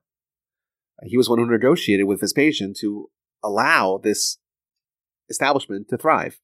[1.05, 3.09] He was one who negotiated with Vespasian to
[3.43, 4.39] allow this
[5.31, 6.41] establishment to thrive.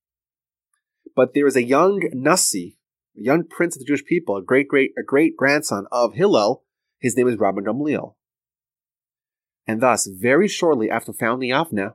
[1.14, 2.78] But there is a young Nasi,
[3.18, 6.62] a young prince of the Jewish people, a great great a great grandson of Hillel.
[7.00, 8.15] His name is Rabban Gamliel.
[9.66, 11.94] And thus, very shortly after founding Yavne,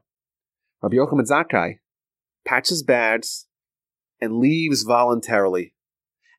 [0.82, 1.80] Rabbi Yochanan Zakkai
[2.46, 3.48] patches bags
[4.20, 5.74] and leaves voluntarily.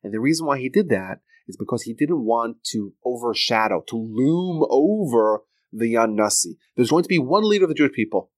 [0.03, 3.95] And the reason why he did that is because he didn't want to overshadow, to
[3.95, 5.41] loom over
[5.71, 6.57] the young Nasi.
[6.75, 8.31] There's going to be one leader of the Jewish people.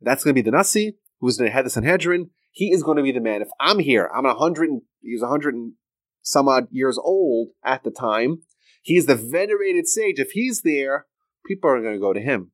[0.00, 2.30] That's going to be the Nasi, who's going to head the Sanhedrin.
[2.50, 3.42] He is going to be the man.
[3.42, 4.70] If I'm here, I'm a hundred,
[5.00, 5.72] he was a hundred and
[6.22, 8.42] some odd years old at the time.
[8.82, 10.18] He's the venerated sage.
[10.18, 11.06] If he's there,
[11.46, 12.52] people are going to go to him.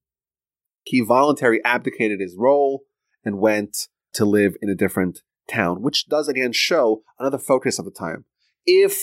[0.84, 2.82] He voluntarily abdicated his role
[3.24, 7.84] and went to live in a different town, which does again show another focus of
[7.84, 8.24] the time.
[8.66, 9.00] If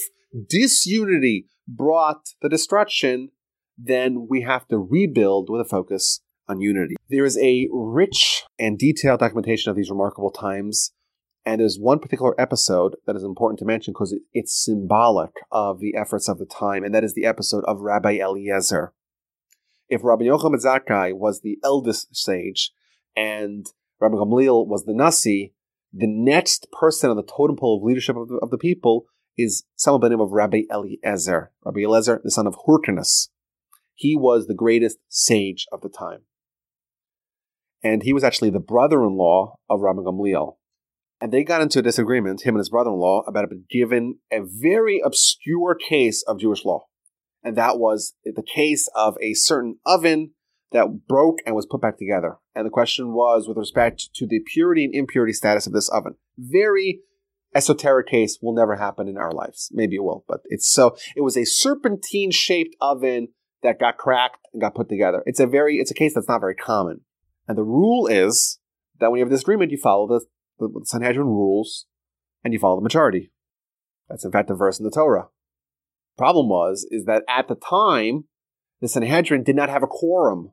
[0.50, 3.30] disunity brought the destruction,
[3.78, 6.96] then we have to rebuild with a focus on unity.
[7.10, 10.94] There is a rich and detailed documentation of these remarkable times,
[11.46, 15.96] and there's one particular episode that is important to mention because it's symbolic of the
[15.96, 18.94] efforts of the time, and that is the episode of Rabbi Eliezer.
[19.90, 22.72] If Rabbi Yochanan Zakkai was the eldest sage
[23.16, 23.66] and
[24.00, 25.54] Rabbi Gamliel was the Nasi,
[25.94, 29.06] the next person on the totem pole of leadership of the, of the people
[29.38, 31.52] is someone by the name of Rabbi Eliezer.
[31.64, 33.30] Rabbi Eliezer, the son of Hyrcanus.
[33.96, 36.22] He was the greatest sage of the time.
[37.84, 40.58] And he was actually the brother-in-law of Rabbi Gamliel.
[41.22, 45.02] And they got into a disagreement, him and his brother-in-law, about a given a very
[45.04, 46.88] obscure case of Jewish law.
[47.44, 50.32] And that was the case of a certain oven
[50.72, 52.38] that broke and was put back together.
[52.56, 56.16] And the question was with respect to the purity and impurity status of this oven.
[56.38, 57.02] Very
[57.56, 59.70] esoteric case will never happen in our lives.
[59.72, 63.30] Maybe it will, but it's so it was a serpentine shaped oven
[63.64, 65.24] that got cracked and got put together.
[65.26, 67.02] It's a very it's a case that's not very common.
[67.48, 68.60] And the rule is
[69.00, 70.22] that when you have a disagreement, you follow the,
[70.60, 71.86] the Sanhedrin rules
[72.44, 73.32] and you follow the majority.
[74.10, 75.30] That's in fact a verse in the Torah.
[76.18, 78.26] Problem was is that at the time
[78.82, 80.52] the Sanhedrin did not have a quorum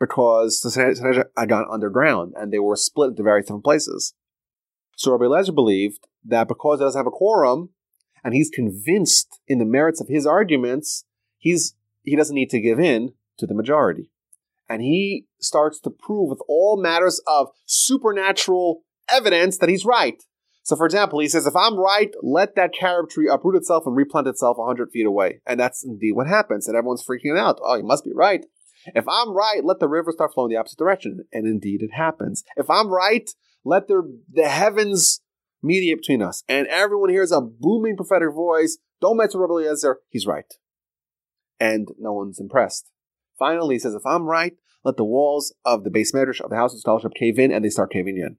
[0.00, 4.14] because the Sanhedrin had gone underground and they were split into various different places.
[4.96, 7.70] So Rabbi Eliezer believed that because he doesn't have a quorum
[8.24, 11.04] and he's convinced in the merits of his arguments,
[11.38, 14.10] he's he doesn't need to give in to the majority.
[14.68, 20.22] And he starts to prove with all matters of supernatural evidence that he's right.
[20.68, 23.96] So, for example, he says, if I'm right, let that carob tree uproot itself and
[23.96, 25.40] replant itself 100 feet away.
[25.46, 26.68] And that's indeed what happens.
[26.68, 27.58] And everyone's freaking out.
[27.64, 28.44] Oh, he must be right.
[28.94, 31.24] If I'm right, let the river start flowing the opposite direction.
[31.32, 32.44] And indeed it happens.
[32.54, 33.30] If I'm right,
[33.64, 35.22] let the, the heavens
[35.62, 36.44] mediate between us.
[36.50, 38.76] And everyone hears a booming prophetic voice.
[39.00, 40.00] Don't mess with Rabbi Eliezer.
[40.10, 40.52] He's right.
[41.58, 42.90] And no one's impressed.
[43.38, 44.52] Finally, he says, if I'm right,
[44.84, 47.64] let the walls of the beis medrash of the house of scholarship cave in, and
[47.64, 48.36] they start caving in.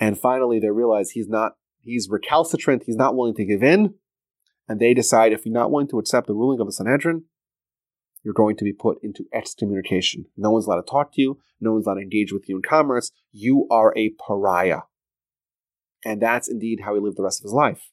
[0.00, 3.94] And finally, they realize he's not, he's recalcitrant, he's not willing to give in,
[4.66, 7.24] and they decide if you're not willing to accept the ruling of the Sanhedrin,
[8.22, 10.26] you're going to be put into excommunication.
[10.36, 11.38] No one's allowed to talk to you.
[11.60, 13.10] No one's allowed to engage with you in commerce.
[13.32, 14.82] You are a pariah.
[16.04, 17.90] And that's indeed how he lived the rest of his life.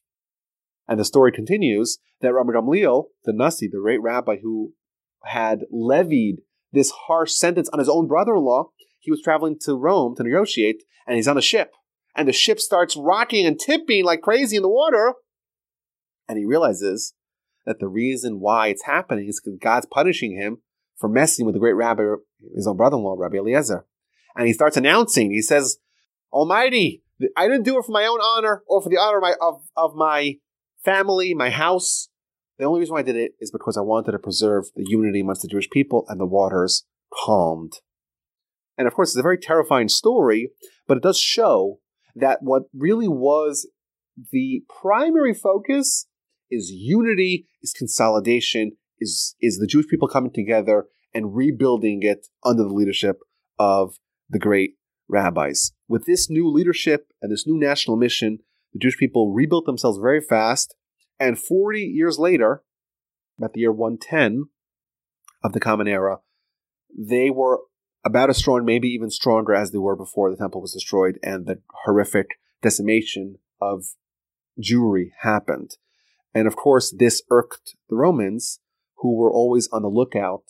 [0.86, 4.72] And the story continues that Rabbi Gamliel, the Nasi, the great rabbi who
[5.24, 6.42] had levied
[6.72, 11.16] this harsh sentence on his own brother-in-law, he was traveling to Rome to negotiate, and
[11.16, 11.72] he's on a ship.
[12.18, 15.14] And the ship starts rocking and tipping like crazy in the water.
[16.28, 17.14] And he realizes
[17.64, 20.58] that the reason why it's happening is because God's punishing him
[20.96, 22.02] for messing with the great rabbi,
[22.56, 23.86] his own brother-in-law, Rabbi Eliezer.
[24.36, 25.78] And he starts announcing, he says,
[26.32, 27.04] Almighty,
[27.36, 29.62] I didn't do it for my own honor or for the honor of my, of,
[29.76, 30.34] of my
[30.84, 32.08] family, my house.
[32.58, 35.20] The only reason why I did it is because I wanted to preserve the unity
[35.20, 37.74] amongst the Jewish people and the waters calmed.
[38.76, 40.50] And of course, it's a very terrifying story,
[40.88, 41.78] but it does show
[42.14, 43.68] that what really was
[44.32, 46.06] the primary focus
[46.50, 52.64] is unity, is consolidation, is is the Jewish people coming together and rebuilding it under
[52.64, 53.20] the leadership
[53.58, 53.96] of
[54.28, 54.74] the great
[55.08, 55.72] rabbis.
[55.88, 58.38] With this new leadership and this new national mission,
[58.72, 60.74] the Jewish people rebuilt themselves very fast,
[61.18, 62.62] and 40 years later,
[63.42, 64.44] at the year 110
[65.42, 66.18] of the Common Era,
[66.96, 67.60] they were
[68.04, 71.46] about as strong, maybe even stronger as they were before the temple was destroyed and
[71.46, 73.86] the horrific decimation of
[74.60, 75.76] Jewry happened.
[76.34, 78.60] And of course, this irked the Romans,
[78.98, 80.44] who were always on the lookout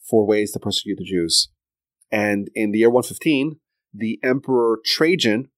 [0.00, 1.48] for ways to persecute the Jews.
[2.10, 3.60] And in the year 115,
[3.92, 5.50] the Emperor Trajan,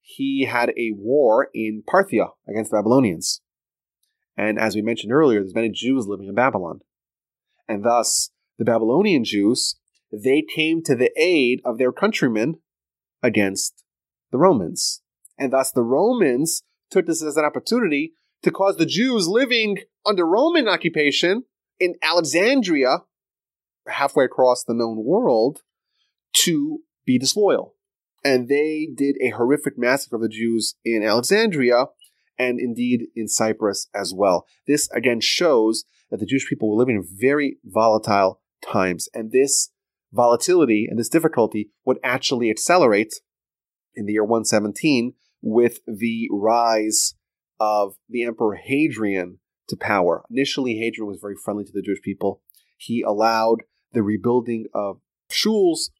[0.00, 3.40] he had a war in Parthia against the Babylonians.
[4.36, 6.80] And as we mentioned earlier, there's many Jews living in Babylon.
[7.66, 9.78] And thus, the Babylonian Jews,
[10.12, 12.56] they came to the aid of their countrymen
[13.22, 13.84] against
[14.30, 15.02] the Romans.
[15.38, 20.26] And thus the Romans took this as an opportunity to cause the Jews living under
[20.26, 21.44] Roman occupation
[21.78, 22.98] in Alexandria,
[23.86, 25.62] halfway across the known world,
[26.44, 27.74] to be disloyal.
[28.24, 31.86] And they did a horrific massacre of the Jews in Alexandria
[32.38, 34.46] and indeed in Cyprus as well.
[34.66, 39.08] This again shows that the Jewish people were living in very volatile times.
[39.14, 39.70] And this
[40.12, 43.14] volatility and this difficulty would actually accelerate
[43.94, 47.14] in the year 117 with the rise
[47.60, 49.38] of the Emperor Hadrian
[49.68, 50.24] to power.
[50.30, 52.40] Initially, Hadrian was very friendly to the Jewish people.
[52.76, 55.00] He allowed the rebuilding of
[55.30, 55.90] shuls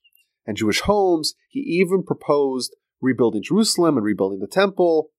[0.46, 1.34] and Jewish homes.
[1.48, 5.10] He even proposed rebuilding Jerusalem and rebuilding the temple.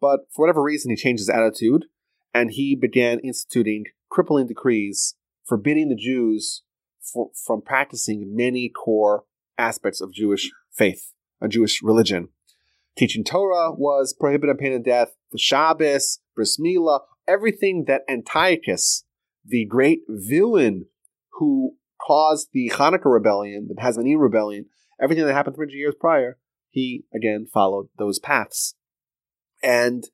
[0.00, 1.86] But for whatever reason, he changed his attitude
[2.34, 5.14] and he began instituting crippling decrees
[5.44, 6.62] forbidding the Jews
[7.12, 9.24] for, from practicing many core
[9.58, 12.28] aspects of Jewish faith, a Jewish religion.
[12.96, 15.16] Teaching Torah was prohibited on pain of death.
[15.30, 19.04] The Shabbos, Bris Milah, everything that Antiochus,
[19.44, 20.86] the great villain
[21.38, 24.66] who caused the Hanukkah rebellion, the Hasmonean rebellion,
[25.00, 26.38] everything that happened 300 years prior,
[26.70, 28.74] he again followed those paths.
[29.62, 30.04] And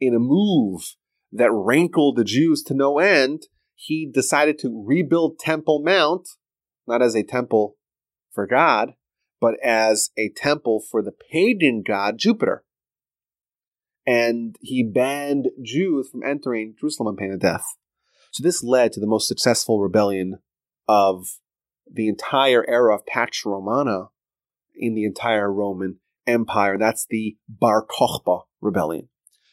[0.00, 0.96] in a move
[1.32, 6.28] that rankled the Jews to no end, he decided to rebuild Temple Mount,
[6.86, 7.76] not as a temple
[8.32, 8.94] for God,
[9.40, 12.64] but as a temple for the pagan god Jupiter.
[14.06, 17.64] And he banned Jews from entering Jerusalem on pain of death.
[18.32, 20.38] So this led to the most successful rebellion
[20.88, 21.26] of
[21.90, 24.06] the entire era of Pax Romana
[24.74, 26.78] in the entire Roman Empire.
[26.78, 29.08] That's the Bar Kokhba rebellion.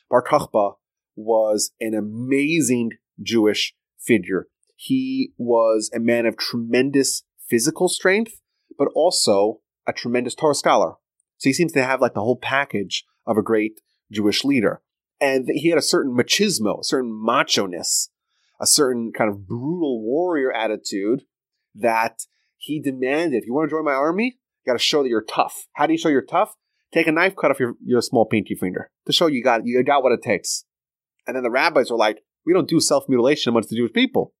[0.09, 0.75] Bar Kokhba
[1.15, 2.91] was an amazing
[3.21, 4.47] Jewish figure.
[4.75, 8.39] He was a man of tremendous physical strength,
[8.77, 10.95] but also a tremendous Torah scholar.
[11.37, 13.81] So he seems to have like the whole package of a great
[14.11, 14.81] Jewish leader.
[15.21, 18.09] And he had a certain machismo, a certain macho ness,
[18.59, 21.23] a certain kind of brutal warrior attitude
[21.75, 22.21] that
[22.57, 23.39] he demanded.
[23.39, 25.67] If you want to join my army, you got to show that you're tough.
[25.73, 26.55] How do you show you're tough?
[26.93, 29.83] Take a knife cut off your, your small pinky finger to show you got you
[29.83, 30.65] got what it takes.
[31.27, 34.33] And then the rabbis were like, we don't do self mutilation amongst the Jewish people.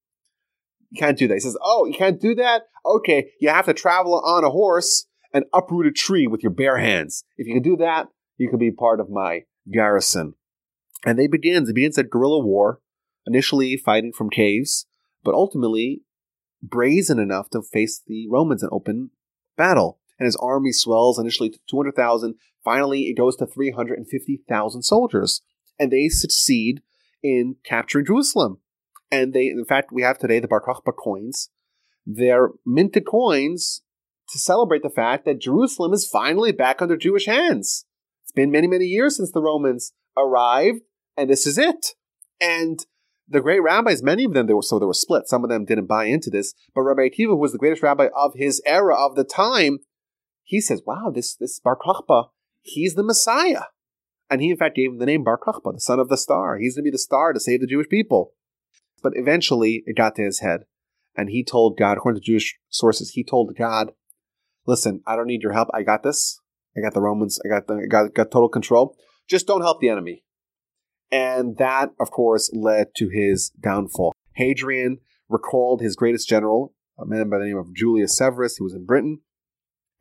[0.89, 1.35] You can't do that.
[1.35, 2.63] He says, oh, you can't do that?
[2.83, 6.79] Okay, you have to travel on a horse and uproot a tree with your bare
[6.79, 7.23] hands.
[7.37, 8.07] If you can do that,
[8.37, 10.33] you can be part of my garrison.
[11.05, 11.69] And they begin.
[11.69, 12.81] It begins a guerrilla war,
[13.27, 14.87] initially fighting from caves,
[15.23, 16.01] but ultimately
[16.63, 19.11] brazen enough to face the Romans in open
[19.55, 19.99] battle.
[20.17, 22.33] And his army swells initially to 200,000.
[22.65, 25.41] Finally, it goes to 350,000 soldiers.
[25.77, 26.81] And they succeed
[27.23, 28.59] in capturing Jerusalem.
[29.11, 31.49] And they, in fact, we have today the Bar Kokhba coins.
[32.05, 33.81] They're minted coins
[34.29, 37.85] to celebrate the fact that Jerusalem is finally back under Jewish hands.
[38.23, 40.81] It's been many, many years since the Romans arrived,
[41.17, 41.95] and this is it.
[42.39, 42.85] And
[43.27, 45.27] the great rabbis, many of them, they were so they were split.
[45.27, 48.07] Some of them didn't buy into this, but Rabbi Akiva, who was the greatest rabbi
[48.15, 49.79] of his era of the time,
[50.43, 52.29] he says, "Wow, this this Bar Kokhba,
[52.61, 53.65] he's the Messiah."
[54.29, 56.57] And he, in fact, gave him the name Bar Kokhba, the son of the star.
[56.57, 58.33] He's going to be the star to save the Jewish people.
[59.01, 60.61] But eventually, it got to his head.
[61.15, 63.91] And he told God, according to Jewish sources, he told God,
[64.67, 65.69] listen, I don't need your help.
[65.73, 66.39] I got this.
[66.77, 67.39] I got the Romans.
[67.43, 68.95] I got the I got, got total control.
[69.27, 70.23] Just don't help the enemy.
[71.11, 74.13] And that, of course, led to his downfall.
[74.35, 78.73] Hadrian recalled his greatest general, a man by the name of Julius Severus, who was
[78.73, 79.21] in Britain,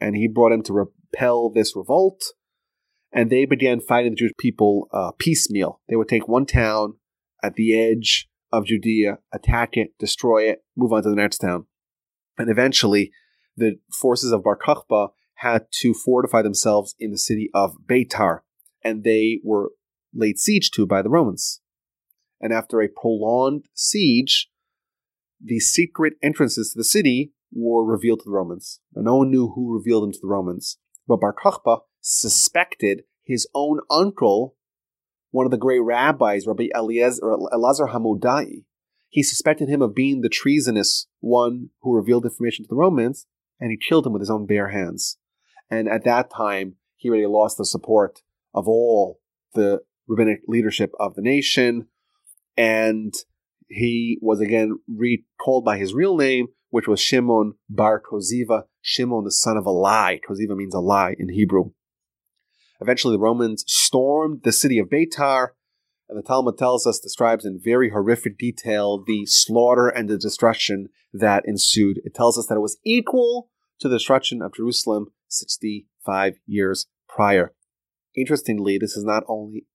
[0.00, 2.22] and he brought him to repel this revolt
[3.12, 5.80] and they began fighting the Jewish people uh, piecemeal.
[5.88, 6.94] They would take one town
[7.42, 11.66] at the edge of Judea, attack it, destroy it, move on to the next town.
[12.36, 13.10] And eventually,
[13.56, 18.40] the forces of Bar Kokhba had to fortify themselves in the city of Beitar,
[18.82, 19.70] and they were
[20.14, 21.60] laid siege to by the Romans.
[22.40, 24.48] And after a prolonged siege,
[25.40, 28.80] the secret entrances to the city were revealed to the Romans.
[28.94, 33.46] Now, no one knew who revealed them to the Romans, but Bar Kokhba suspected his
[33.54, 34.56] own uncle,
[35.30, 38.64] one of the great rabbis, Rabbi Eliezer, Elazar Hamudai,
[39.08, 43.26] he suspected him of being the treasonous one who revealed information to the Romans,
[43.60, 45.18] and he killed him with his own bare hands.
[45.70, 48.22] And at that time, he already lost the support
[48.54, 49.20] of all
[49.54, 51.88] the rabbinic leadership of the nation,
[52.56, 53.14] and
[53.68, 59.32] he was again recalled by his real name, which was Shimon Bar Koziva, Shimon the
[59.32, 60.20] son of a lie.
[60.26, 61.70] Koziva means a lie in Hebrew.
[62.80, 65.48] Eventually, the Romans stormed the city of Beitar,
[66.08, 70.88] and the Talmud tells us, describes in very horrific detail the slaughter and the destruction
[71.12, 72.00] that ensued.
[72.04, 73.50] It tells us that it was equal
[73.80, 77.52] to the destruction of Jerusalem 65 years prior.
[78.16, 79.66] Interestingly, this is not only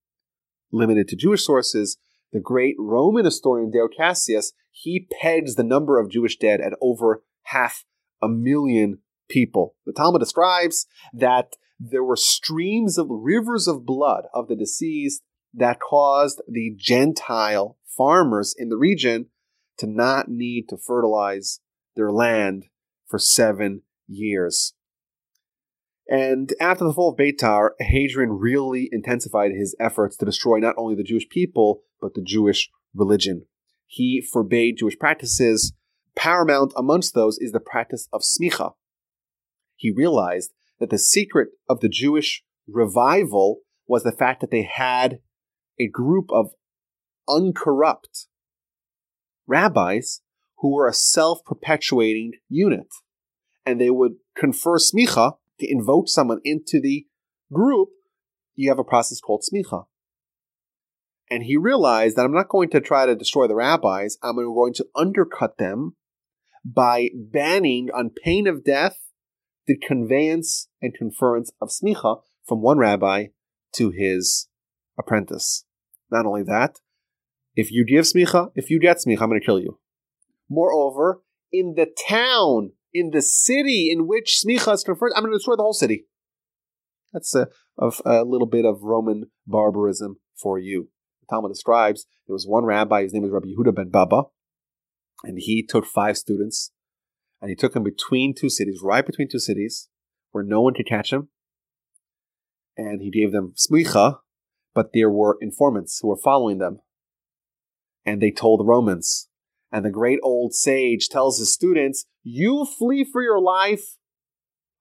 [0.72, 1.96] limited to Jewish sources.
[2.32, 7.22] The great Roman historian Dio Cassius, he pegs the number of Jewish dead at over
[7.44, 7.84] half
[8.20, 8.98] a million
[9.28, 9.74] people.
[9.86, 15.22] The Talmud describes that there were streams of rivers of blood of the deceased
[15.52, 19.26] that caused the Gentile farmers in the region
[19.78, 21.60] to not need to fertilize
[21.96, 22.66] their land
[23.06, 24.74] for seven years.
[26.08, 30.94] And after the fall of Beitar, Hadrian really intensified his efforts to destroy not only
[30.94, 33.46] the Jewish people, but the Jewish religion.
[33.86, 35.72] He forbade Jewish practices.
[36.14, 38.74] Paramount amongst those is the practice of smicha.
[39.84, 45.18] He realized that the secret of the Jewish revival was the fact that they had
[45.78, 46.52] a group of
[47.28, 48.28] uncorrupt
[49.46, 50.22] rabbis
[50.60, 52.86] who were a self perpetuating unit.
[53.66, 57.04] And they would confer smicha to invoke someone into the
[57.52, 57.90] group.
[58.54, 59.84] You have a process called smicha.
[61.30, 64.72] And he realized that I'm not going to try to destroy the rabbis, I'm going
[64.76, 65.96] to undercut them
[66.64, 68.96] by banning, on pain of death,
[69.66, 73.26] the conveyance and conference of smicha from one rabbi
[73.74, 74.48] to his
[74.98, 75.64] apprentice.
[76.10, 76.78] Not only that,
[77.56, 79.78] if you give smicha, if you get smicha, I'm going to kill you.
[80.48, 85.38] Moreover, in the town, in the city in which smicha is conferred, I'm going to
[85.38, 86.06] destroy the whole city.
[87.12, 87.48] That's a,
[87.78, 90.90] a, a little bit of Roman barbarism for you.
[91.20, 94.24] The Talmud describes there was one rabbi, his name was Rabbi Yehuda ben Baba,
[95.22, 96.72] and he took five students,
[97.44, 99.90] and he took them between two cities, right between two cities,
[100.30, 101.28] where no one could catch him,
[102.74, 104.20] and he gave them smicha,
[104.74, 106.78] but there were informants who were following them,
[108.02, 109.28] and they told the Romans.
[109.70, 113.98] And the great old sage tells his students, You flee for your life,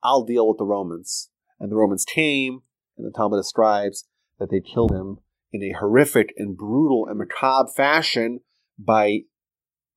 [0.02, 1.32] I'll deal with the Romans.
[1.60, 2.62] And the Romans came,
[2.98, 4.08] and the Talmud describes
[4.40, 5.18] that they killed him
[5.52, 8.40] in a horrific and brutal and macabre fashion
[8.80, 9.24] by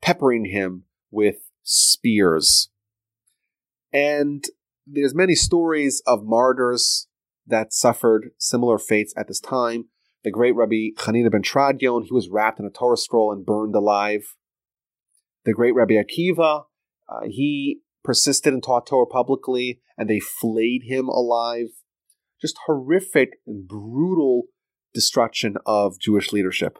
[0.02, 2.70] peppering him with spears.
[3.92, 4.44] And
[4.86, 7.08] there's many stories of martyrs
[7.46, 9.86] that suffered similar fates at this time.
[10.24, 13.74] The great Rabbi Hanina ben Teradion, he was wrapped in a Torah scroll and burned
[13.74, 14.34] alive.
[15.44, 16.64] The great Rabbi Akiva,
[17.08, 21.68] uh, he persisted and taught Torah publicly, and they flayed him alive.
[22.40, 24.44] Just horrific and brutal
[24.94, 26.78] destruction of Jewish leadership.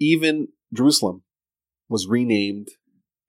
[0.00, 1.22] Even Jerusalem
[1.88, 2.68] was renamed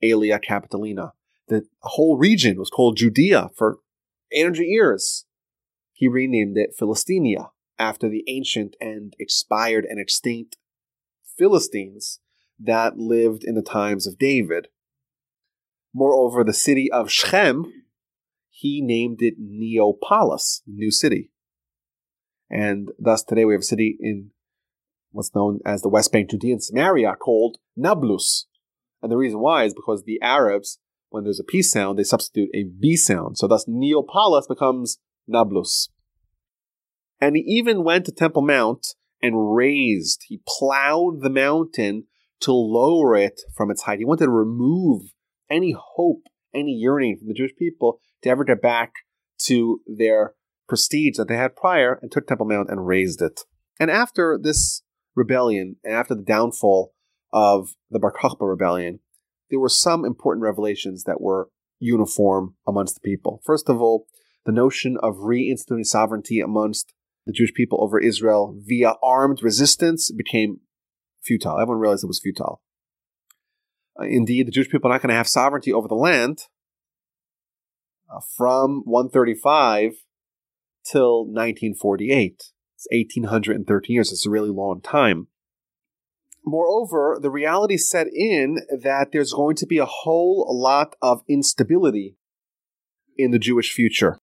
[0.04, 1.12] Aelia Capitolina.
[1.48, 3.80] The whole region was called Judea for
[4.32, 5.26] 800 years.
[5.94, 10.58] He renamed it Philistinia after the ancient and expired and extinct
[11.38, 12.20] Philistines
[12.60, 14.68] that lived in the times of David.
[15.94, 17.66] Moreover, the city of Shechem,
[18.50, 21.32] he named it Neopolis, new city.
[22.50, 24.32] And thus today we have a city in
[25.12, 28.46] what's known as the West Bank, Judea, and Samaria called Nablus.
[29.02, 30.80] And the reason why is because the Arabs,
[31.10, 33.38] when there's a P sound, they substitute a B sound.
[33.38, 35.90] So thus Neopolis becomes Nablus.
[37.22, 42.06] And he even went to Temple Mount and raised, he plowed the mountain
[42.42, 44.00] to lower it from its height.
[44.00, 45.12] He wanted to remove
[45.50, 46.24] any hope,
[46.54, 48.94] any yearning from the Jewish people to ever get back
[49.40, 50.36] to their
[50.68, 53.42] prestige that they had prior and took Temple Mount and raised it.
[53.80, 54.84] And after this
[55.16, 56.94] rebellion, and after the downfall
[57.32, 59.00] of the Bar Kokhba rebellion,
[59.50, 61.50] there were some important revelations that were
[61.80, 63.42] uniform amongst the people.
[63.46, 64.08] First of all,
[64.46, 66.94] the notion of reinstituting sovereignty amongst
[67.26, 70.62] the Jewish people over Israel via armed resistance became
[71.22, 71.60] futile.
[71.60, 72.62] Everyone realized it was futile.
[74.00, 76.46] Uh, indeed, the Jewish people are not going to have sovereignty over the land
[78.10, 79.94] uh, from 135
[80.86, 82.44] till 1948.
[82.76, 84.12] It's 1813 years.
[84.12, 85.28] It's a really long time.
[86.50, 92.18] Moreover, the reality set in that there's going to be a whole lot of instability
[93.16, 94.18] in the Jewish future.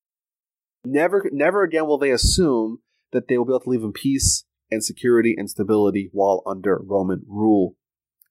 [0.84, 2.78] Never, never again will they assume
[3.12, 6.80] that they will be able to live in peace and security and stability while under
[6.84, 7.76] Roman rule.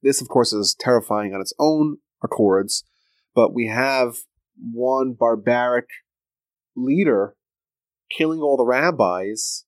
[0.03, 2.83] This, of course, is terrifying on its own accords,
[3.33, 4.15] but we have
[4.59, 5.87] one barbaric
[6.75, 7.37] leader
[8.11, 9.63] killing all the rabbis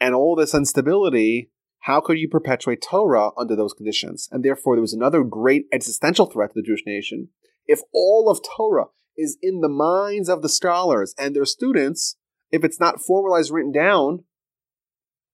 [0.00, 1.50] and all this instability.
[1.84, 4.26] How could you perpetuate Torah under those conditions?
[4.32, 7.28] And therefore, there was another great existential threat to the Jewish nation.
[7.66, 8.86] If all of Torah
[9.18, 12.16] is in the minds of the scholars and their students,
[12.50, 14.24] if it's not formalized, written down,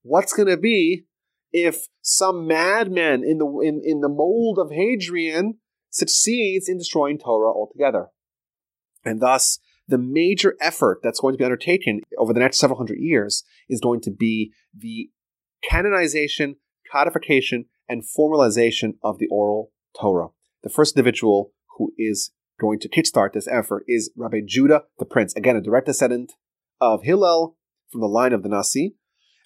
[0.03, 1.05] what's going to be
[1.53, 5.59] if some madman in the in, in the mold of Hadrian
[5.91, 8.09] succeeds in destroying Torah altogether.
[9.05, 12.99] And thus, the major effort that's going to be undertaken over the next several hundred
[12.99, 15.11] years is going to be the
[15.63, 16.57] canonization,
[16.91, 20.29] codification, and formalization of the oral Torah.
[20.63, 25.35] The first individual who is going to kickstart this effort is Rabbi Judah the Prince,
[25.35, 26.35] again, a direct descendant
[26.81, 27.57] of Hillel
[27.91, 28.95] from the line of the Nasi.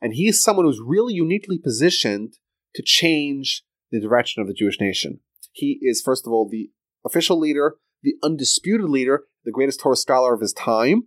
[0.03, 2.35] And he is someone who's really uniquely positioned
[2.75, 5.21] to change the direction of the Jewish nation.
[5.53, 6.71] He is, first of all, the
[7.07, 11.05] official leader, the undisputed leader, the greatest Torah scholar of his time,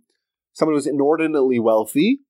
[0.52, 2.20] someone who's inordinately wealthy,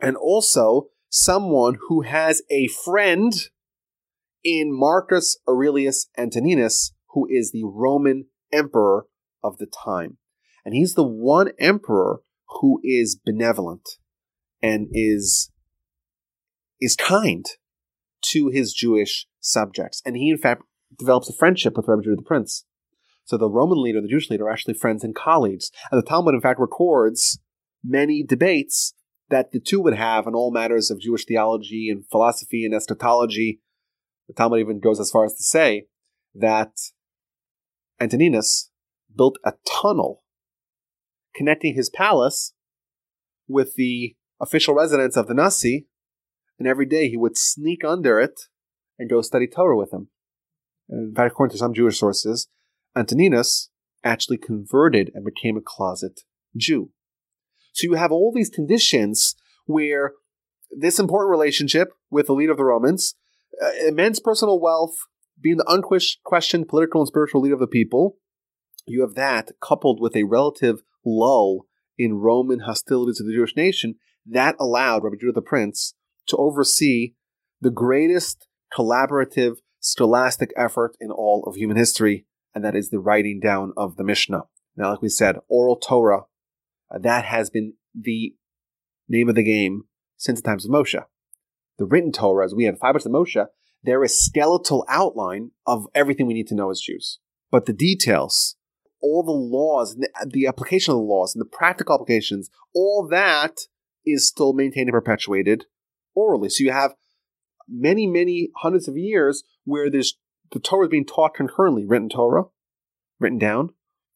[0.00, 3.34] and also someone who has a friend
[4.42, 9.06] in Marcus Aurelius Antoninus, who is the Roman emperor
[9.44, 10.16] of the time.
[10.64, 12.22] And he's the one emperor
[12.60, 13.98] who is benevolent
[14.62, 15.50] and is
[16.80, 17.44] is kind
[18.22, 20.00] to his Jewish subjects.
[20.06, 20.62] And he in fact
[20.98, 22.64] develops a friendship with Rabbi Judah the Prince.
[23.24, 25.70] So the Roman leader, the Jewish leader, are actually friends and colleagues.
[25.90, 27.38] And the Talmud, in fact, records
[27.84, 28.94] many debates
[29.32, 33.62] that the two would have on all matters of Jewish theology and philosophy and eschatology.
[34.28, 35.86] The Talmud even goes as far as to say
[36.34, 36.72] that
[37.98, 38.70] Antoninus
[39.16, 40.22] built a tunnel
[41.34, 42.52] connecting his palace
[43.48, 45.86] with the official residence of the Nasi,
[46.58, 48.38] and every day he would sneak under it
[48.98, 50.08] and go study Torah with him.
[50.90, 52.48] And in fact, according to some Jewish sources,
[52.94, 53.70] Antoninus
[54.04, 56.20] actually converted and became a closet
[56.54, 56.90] Jew.
[57.72, 59.34] So you have all these conditions
[59.66, 60.12] where
[60.70, 63.14] this important relationship with the leader of the Romans,
[63.62, 64.94] uh, immense personal wealth,
[65.40, 68.16] being the unquestioned political and spiritual leader of the people,
[68.86, 71.66] you have that coupled with a relative lull
[71.98, 73.96] in Roman hostilities to the Jewish nation
[74.26, 75.94] that allowed Rabbi Judah the Prince
[76.28, 77.14] to oversee
[77.60, 78.46] the greatest
[78.76, 83.96] collaborative scholastic effort in all of human history, and that is the writing down of
[83.96, 84.44] the Mishnah.
[84.76, 86.22] Now, like we said, oral Torah,
[86.92, 88.34] Uh, that has been the
[89.08, 89.84] name of the game
[90.16, 91.02] since the times of Moshe.
[91.78, 93.46] The written Torah, as we have five books of Moshe,
[93.82, 97.18] they're a skeletal outline of everything we need to know as Jews.
[97.50, 98.56] But the details,
[99.00, 103.62] all the laws, the, the application of the laws, and the practical applications, all that
[104.06, 105.66] is still maintained and perpetuated
[106.14, 106.48] orally.
[106.48, 106.94] So you have
[107.68, 110.18] many, many hundreds of years where there's
[110.52, 112.44] the Torah is being taught concurrently, written Torah,
[113.18, 113.70] written down,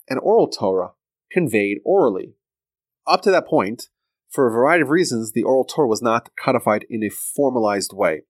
[0.08, 0.92] and oral Torah,
[1.32, 2.34] conveyed orally.
[3.06, 3.84] Up to that point,
[4.30, 8.22] for a variety of reasons, the oral Torah was not codified in a formalized way.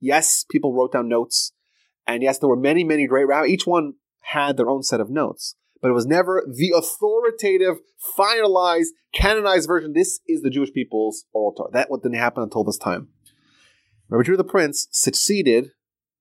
[0.00, 1.52] Yes, people wrote down notes,
[2.06, 3.50] and yes, there were many, many great rabbis.
[3.50, 7.80] Each one had their own set of notes, but it was never the authoritative,
[8.18, 9.92] finalized, canonized version.
[9.92, 11.70] This is the Jewish people's oral Torah.
[11.72, 13.08] That didn't happen until this time.
[14.08, 15.70] Rabbi Judah the Prince succeeded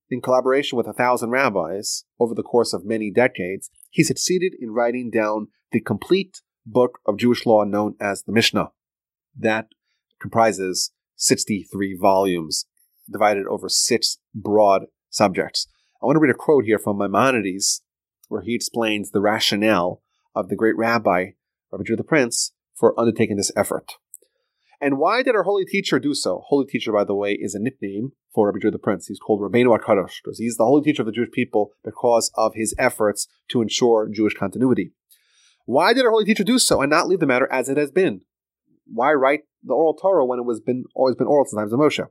[0.10, 3.70] in collaboration with a thousand rabbis over the course of many decades.
[3.89, 8.72] He succeeded in writing down the complete book of Jewish law known as the Mishnah.
[9.38, 9.70] That
[10.20, 12.66] comprises 63 volumes
[13.12, 15.68] divided over six broad subjects.
[16.01, 17.82] I want to read a quote here from Maimonides
[18.28, 20.01] where he explains the rationale
[20.34, 21.32] of the great rabbi,
[21.72, 23.93] Rabbi Judah the Prince, for undertaking this effort.
[24.80, 26.41] And why did our holy teacher do so?
[26.47, 29.07] Holy teacher, by the way, is a nickname for Rabbi Judah the Prince.
[29.07, 32.53] He's called Rabbeinu HaKadosh because he's the holy teacher of the Jewish people because of
[32.55, 34.93] his efforts to ensure Jewish continuity.
[35.66, 37.91] Why did our holy teacher do so and not leave the matter as it has
[37.91, 38.22] been?
[38.86, 41.74] Why write the oral Torah when it was been always been oral since the times
[41.74, 42.07] of Moshe?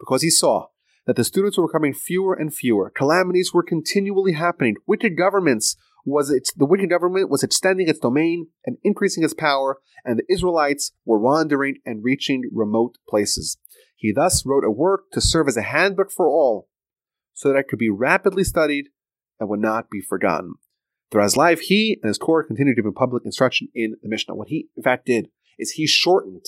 [0.00, 0.66] Because he saw
[1.06, 2.90] that the students were becoming fewer and fewer.
[2.90, 4.76] Calamities were continually happening.
[4.86, 9.78] Wicked governments was its, the wicked government was extending its domain and increasing its power,
[10.04, 13.58] and the Israelites were wandering and reaching remote places.
[13.96, 16.68] He thus wrote a work to serve as a handbook for all,
[17.32, 18.86] so that it could be rapidly studied
[19.40, 20.54] and would not be forgotten.
[21.10, 24.34] Throughout his life, he and his court continued to give public instruction in the Mishnah.
[24.34, 25.28] What he, in fact, did
[25.58, 26.44] is he shortened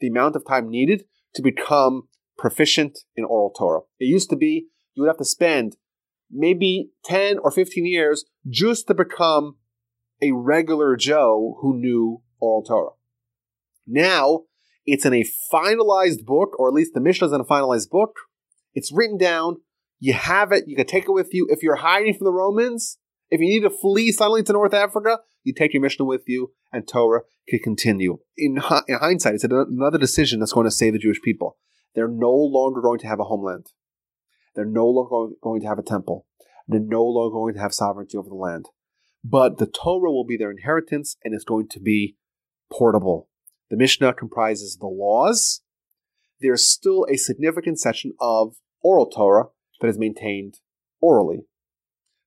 [0.00, 1.04] the amount of time needed
[1.34, 3.80] to become proficient in oral Torah.
[3.98, 5.76] It used to be you would have to spend
[6.30, 9.56] maybe 10 or 15 years just to become
[10.22, 12.92] a regular Joe who knew oral Torah.
[13.86, 14.42] Now,
[14.86, 18.16] it's in a finalized book, or at least the Mishnah is in a finalized book.
[18.74, 19.56] It's written down.
[19.98, 20.64] You have it.
[20.66, 21.46] You can take it with you.
[21.50, 22.98] If you're hiding from the Romans,
[23.30, 26.52] if you need to flee suddenly to North Africa, you take your Mishnah with you,
[26.72, 28.18] and Torah can continue.
[28.36, 28.58] In,
[28.88, 31.56] in hindsight, it's another decision that's going to save the Jewish people.
[31.94, 33.66] They're no longer going to have a homeland.
[34.54, 36.26] They're no longer going to have a temple.
[36.66, 38.66] They're no longer going to have sovereignty over the land.
[39.24, 42.16] But the Torah will be their inheritance and it's going to be
[42.72, 43.28] portable.
[43.70, 45.62] The Mishnah comprises the laws.
[46.40, 49.46] There's still a significant section of oral Torah
[49.80, 50.58] that is maintained
[51.00, 51.40] orally.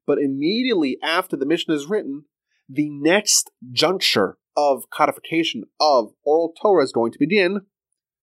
[0.06, 2.26] But immediately after the Mishnah is written,
[2.70, 7.62] the next juncture of codification of oral Torah is going to begin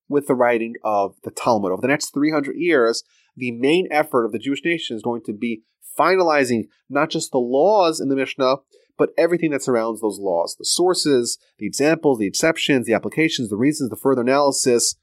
[0.09, 1.73] with the writing of the Talmud.
[1.73, 3.05] Over the next 300 years,
[3.37, 5.63] the main effort of the Jewish nation is going to be
[5.99, 8.57] finalizing not just the laws in the Mishnah,
[8.99, 13.57] but everything that surrounds those laws the sources, the examples, the exceptions, the applications, the
[13.57, 14.97] reasons, the further analysis.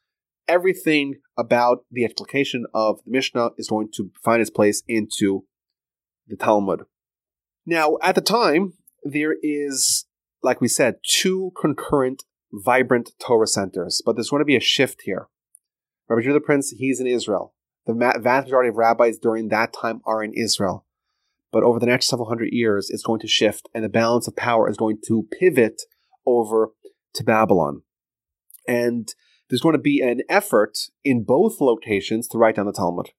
[0.47, 5.43] Everything about the application of the Mishnah is going to find its place into
[6.27, 6.83] the Talmud.
[7.65, 8.73] Now, at the time,
[9.03, 10.05] there is,
[10.41, 15.01] like we said, two concurrent, vibrant Torah centers, but there's going to be a shift
[15.03, 15.27] here.
[16.07, 17.53] Rabbi Judah Prince, he's in Israel.
[17.85, 20.85] The vast majority of rabbis during that time are in Israel.
[21.51, 24.35] But over the next several hundred years, it's going to shift, and the balance of
[24.35, 25.81] power is going to pivot
[26.25, 26.71] over
[27.13, 27.83] to Babylon.
[28.67, 29.13] And
[29.49, 33.11] there's going to be an effort in both locations to write down the Talmud.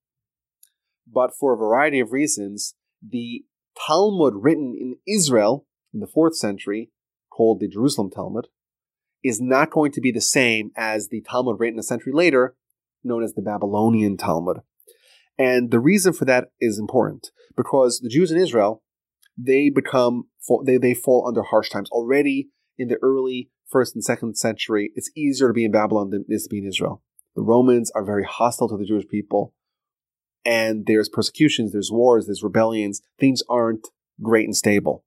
[1.10, 2.74] But for a variety of reasons,
[3.06, 3.44] the
[3.86, 6.90] Talmud written in Israel in the fourth century,
[7.30, 8.48] called the Jerusalem Talmud,
[9.22, 12.56] is not going to be the same as the Talmud written a century later,
[13.04, 14.58] known as the Babylonian Talmud.
[15.38, 18.82] And the reason for that is important because the Jews in Israel,
[19.36, 20.24] they become,
[20.64, 21.90] they, they fall under harsh times.
[21.90, 26.24] Already in the early first and second century, it's easier to be in Babylon than
[26.28, 27.02] it is to be in Israel.
[27.36, 29.54] The Romans are very hostile to the Jewish people,
[30.48, 33.02] and there's persecutions, there's wars, there's rebellions.
[33.20, 33.86] Things aren't
[34.22, 35.04] great and stable.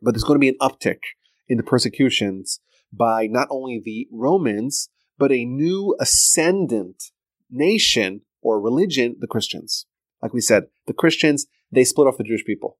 [0.00, 1.00] But there's going to be an uptick
[1.46, 2.60] in the persecutions
[2.90, 4.88] by not only the Romans,
[5.18, 7.10] but a new ascendant
[7.50, 9.84] nation or religion, the Christians.
[10.22, 12.78] Like we said, the Christians, they split off the Jewish people.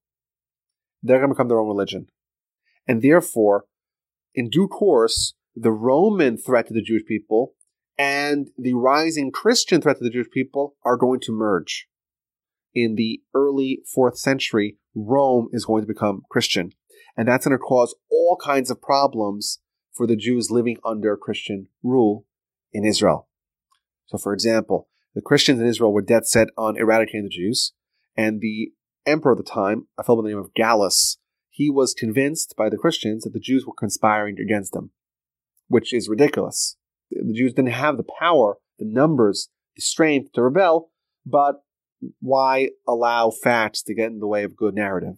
[1.03, 2.07] They're going to become their own religion.
[2.89, 3.67] And therefore,
[4.35, 7.53] in due course, the Roman threat to the Jewish people
[7.99, 11.87] and the rising Christian threat to the Jewish people are going to merge.
[12.75, 16.73] In the early fourth century, Rome is going to become Christian.
[17.17, 19.61] And that's going to cause all kinds of problems
[19.93, 22.27] for the Jews living under Christian rule
[22.73, 23.29] in Israel.
[24.07, 27.73] So, for example, the Christians in Israel were dead set on eradicating the Jews,
[28.17, 28.73] and the
[29.07, 31.19] emperor at the time, a fellow by the name of Gallus,
[31.51, 34.91] he was convinced by the Christians that the Jews were conspiring against him,
[35.69, 36.77] which is ridiculous.
[37.15, 40.91] The Jews didn't have the power, the numbers, the strength to rebel,
[41.25, 41.63] but
[42.21, 45.17] why allow facts to get in the way of good narrative?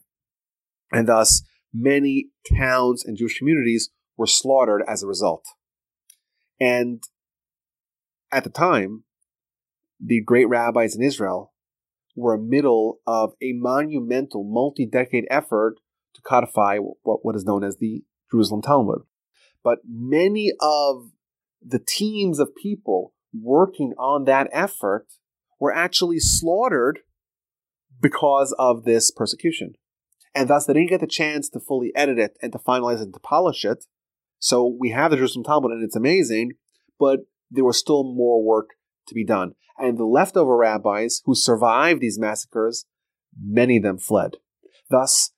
[0.92, 1.42] And thus,
[1.72, 5.44] many towns and Jewish communities were slaughtered as a result.
[6.60, 7.02] And
[8.32, 9.04] at the time,
[10.00, 11.52] the great rabbis in Israel
[12.14, 15.76] were in the middle of a monumental, multi decade effort
[16.14, 19.02] to codify what, what is known as the Jerusalem Talmud.
[19.62, 21.10] But many of
[21.66, 25.06] the teams of people working on that effort
[25.58, 27.00] were actually slaughtered
[28.00, 29.74] because of this persecution.
[30.34, 33.02] And thus, they didn't get the chance to fully edit it and to finalize it
[33.02, 33.84] and to polish it.
[34.38, 36.52] So we have the Jerusalem Talmud, and it's amazing,
[37.00, 38.70] but there was still more work
[39.08, 39.52] to be done.
[39.78, 42.84] And the leftover rabbis who survived these massacres,
[43.38, 44.36] many of them fled.
[44.90, 45.32] Thus,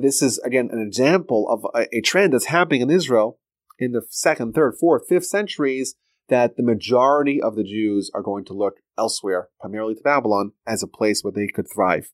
[0.00, 3.38] this is again an example of a, a trend that's happening in Israel
[3.78, 5.94] in the second, third, fourth, fifth centuries
[6.28, 10.82] that the majority of the Jews are going to look elsewhere, primarily to Babylon, as
[10.82, 12.10] a place where they could thrive.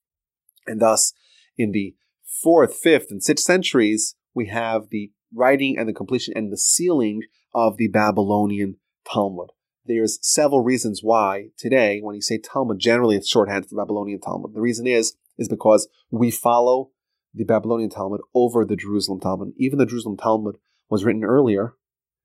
[0.66, 1.12] And thus,
[1.56, 1.94] in the
[2.42, 7.22] fourth, fifth, and sixth centuries, we have the writing and the completion and the sealing
[7.54, 8.76] of the Babylonian
[9.10, 9.50] Talmud.
[9.84, 14.54] There's several reasons why today, when you say Talmud, generally it's shorthand for Babylonian Talmud.
[14.54, 16.90] The reason is, is because we follow
[17.34, 19.52] the Babylonian Talmud over the Jerusalem Talmud.
[19.56, 20.56] Even the Jerusalem Talmud
[20.92, 21.72] was written earlier,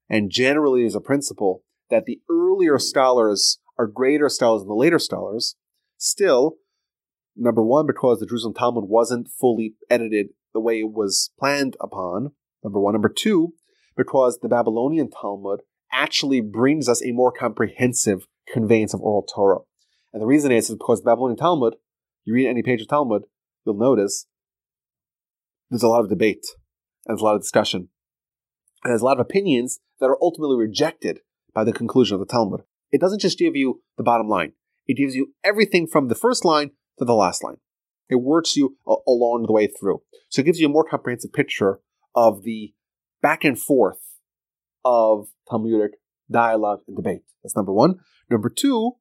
[0.09, 4.99] and generally is a principle that the earlier scholars are greater scholars than the later
[4.99, 5.55] scholars.
[5.95, 6.57] Still,
[7.33, 12.33] number one, because the Jerusalem Talmud wasn't fully edited the way it was planned upon,
[12.61, 12.91] number one.
[12.91, 13.53] Number two,
[13.95, 15.61] because the Babylonian Talmud
[15.93, 19.59] actually brings us a more comprehensive conveyance of oral Torah.
[20.11, 21.75] And the reason is, is because the Babylonian Talmud,
[22.25, 23.23] you read any page of Talmud,
[23.65, 24.27] you'll notice
[25.69, 26.45] there's a lot of debate
[27.05, 27.87] and there's a lot of discussion.
[28.83, 31.19] And there's a lot of opinions that are ultimately rejected
[31.53, 32.61] by the conclusion of the Talmud.
[32.91, 34.53] It doesn't just give you the bottom line.
[34.85, 37.57] It gives you everything from the first line to the last line.
[38.09, 40.01] It works you along the way through.
[40.29, 41.81] So it gives you a more comprehensive picture
[42.15, 42.73] of the
[43.21, 43.99] back and forth
[44.85, 45.99] of Talmudic
[46.31, 47.23] dialogue and debate.
[47.43, 47.99] That's number one.
[48.29, 48.93] Number two,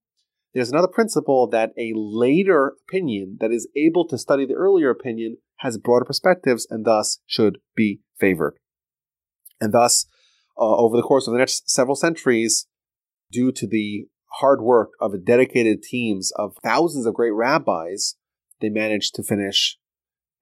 [0.54, 5.36] there's another principle that a later opinion that is able to study the earlier opinion
[5.56, 8.58] has broader perspectives and thus should be favored.
[9.60, 10.06] And thus,
[10.58, 12.66] uh, over the course of the next several centuries,
[13.30, 14.06] due to the
[14.40, 18.16] hard work of dedicated teams of thousands of great rabbis,
[18.60, 19.78] they managed to finish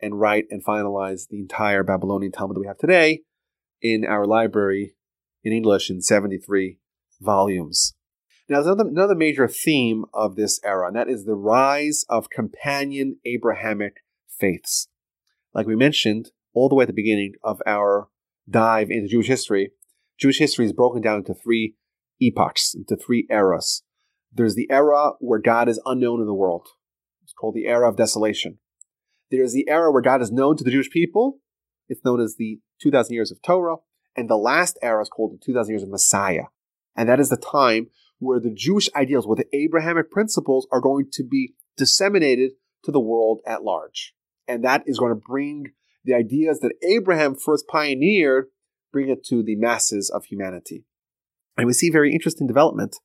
[0.01, 3.23] and write and finalize the entire Babylonian Talmud that we have today
[3.81, 4.95] in our library
[5.43, 6.79] in English in 73
[7.21, 7.95] volumes.
[8.49, 12.31] Now, there's another, another major theme of this era, and that is the rise of
[12.31, 14.89] companion Abrahamic faiths.
[15.55, 18.09] Like we mentioned all the way at the beginning of our
[18.49, 19.73] dive into Jewish history,
[20.19, 21.75] Jewish history is broken down into three
[22.21, 23.83] epochs, into three eras.
[24.33, 26.67] There's the era where God is unknown in the world.
[27.23, 28.59] It's called the era of desolation.
[29.31, 31.39] There's the era where God is known to the Jewish people.
[31.89, 33.77] It's known as the 2,000 years of Torah.
[34.17, 36.45] And the last era is called the 2,000 years of Messiah.
[36.97, 37.89] And that is the time
[38.19, 42.53] where the Jewish ideals, where the Abrahamic principles are going to be disseminated
[42.85, 44.15] to the world at large.
[44.47, 45.73] And that is going to bring
[46.05, 48.47] the ideas that Abraham first pioneered,
[48.93, 50.85] bring it to the masses of humanity.
[51.57, 52.97] And we see very interesting development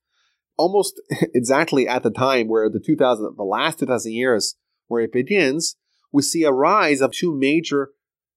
[0.59, 1.01] almost
[1.33, 4.55] exactly at the time where the 2000, the last 2000 years
[4.87, 5.75] where it begins,
[6.11, 7.89] we see a rise of two major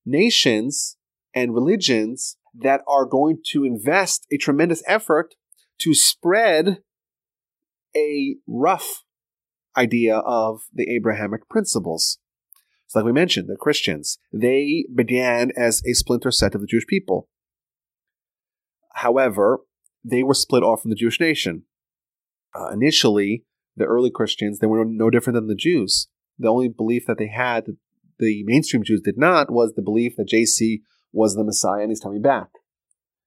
[0.06, 0.96] nations
[1.34, 5.34] and religions that are going to invest a tremendous effort
[5.80, 6.78] to spread
[7.96, 9.02] a rough
[9.76, 12.18] idea of the Abrahamic principles.
[12.92, 16.86] So, like we mentioned, the Christians, they began as a splinter set of the Jewish
[16.86, 17.26] people.
[18.96, 19.60] However,
[20.04, 21.62] they were split off from the Jewish nation.
[22.54, 23.46] Uh, initially,
[23.78, 26.08] the early Christians, they were no different than the Jews.
[26.38, 27.64] The only belief that they had,
[28.18, 30.82] the mainstream Jews did not, was the belief that JC
[31.12, 32.48] was the Messiah and he's coming back.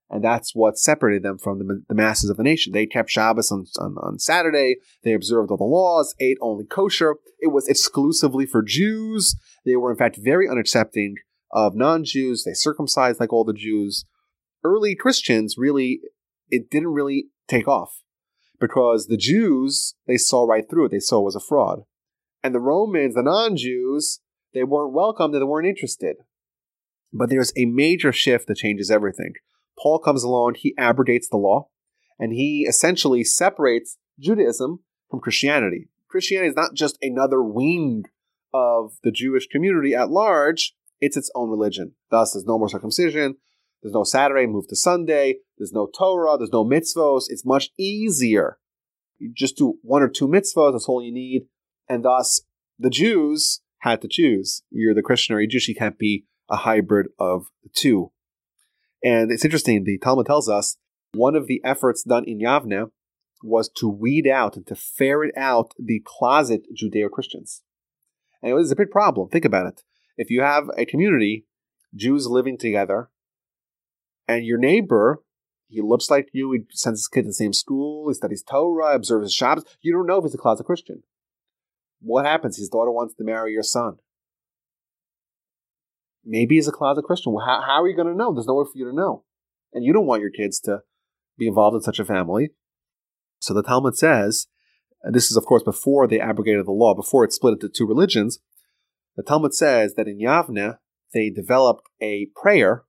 [0.10, 2.74] And that's what separated them from the, the masses of the nation.
[2.74, 4.78] They kept Shabbos on, on, on, Saturday.
[5.04, 7.16] They observed all the laws, ate only kosher.
[7.40, 9.36] It was exclusively for Jews.
[9.66, 11.14] They were, in fact, very unaccepting
[11.52, 12.44] of non Jews.
[12.44, 14.06] They circumcised like all the Jews.
[14.64, 16.02] Early Christians really,
[16.50, 18.04] it didn't really take off
[18.60, 20.92] because the Jews, they saw right through it.
[20.92, 21.82] They saw it was a fraud.
[22.44, 24.20] And the Romans, the non Jews,
[24.54, 26.18] they weren't welcome, they weren't interested.
[27.12, 29.34] But there's a major shift that changes everything.
[29.82, 31.70] Paul comes along, he abrogates the law,
[32.20, 35.90] and he essentially separates Judaism from Christianity.
[36.10, 38.06] Christianity is not just another wing
[38.54, 41.94] of the Jewish community at large, it's its own religion.
[42.10, 43.36] Thus, there's no more circumcision,
[43.82, 47.26] there's no Saturday, move to Sunday, there's no Torah, there's no mitzvos.
[47.28, 48.58] It's much easier.
[49.20, 51.44] You just do one or two mitzvahs, that's all you need.
[51.88, 52.42] And thus,
[52.80, 54.64] the Jews had to choose.
[54.72, 58.12] You're the Christian or you Jewish, you can't be a hybrid of the two.
[59.04, 60.78] And it's interesting, the Talmud tells us
[61.14, 62.90] one of the efforts done in Yavne
[63.44, 67.62] was to weed out and to ferret out the closet Judeo Christians.
[68.42, 69.30] And it was a big problem.
[69.30, 69.84] Think about it.
[70.18, 71.46] If you have a community,
[71.94, 73.10] Jews living together,
[74.28, 75.22] and your neighbor,
[75.68, 78.96] he looks like you, he sends his kid to the same school, he studies Torah,
[78.96, 81.04] observes Shabbos, you don't know if he's a closet Christian.
[82.02, 82.58] What happens?
[82.58, 83.98] His daughter wants to marry your son.
[86.26, 87.34] Maybe he's a closet Christian.
[87.34, 88.34] Well, how, how are you going to know?
[88.34, 89.24] There's no way for you to know.
[89.74, 90.80] And you don't want your kids to
[91.38, 92.50] be involved in such a family.
[93.40, 94.48] So the Talmud says,
[95.04, 97.86] and this is, of course, before they abrogated the law, before it split into two
[97.86, 98.40] religions.
[99.16, 100.78] The Talmud says that in Yavne,
[101.14, 102.86] they developed a prayer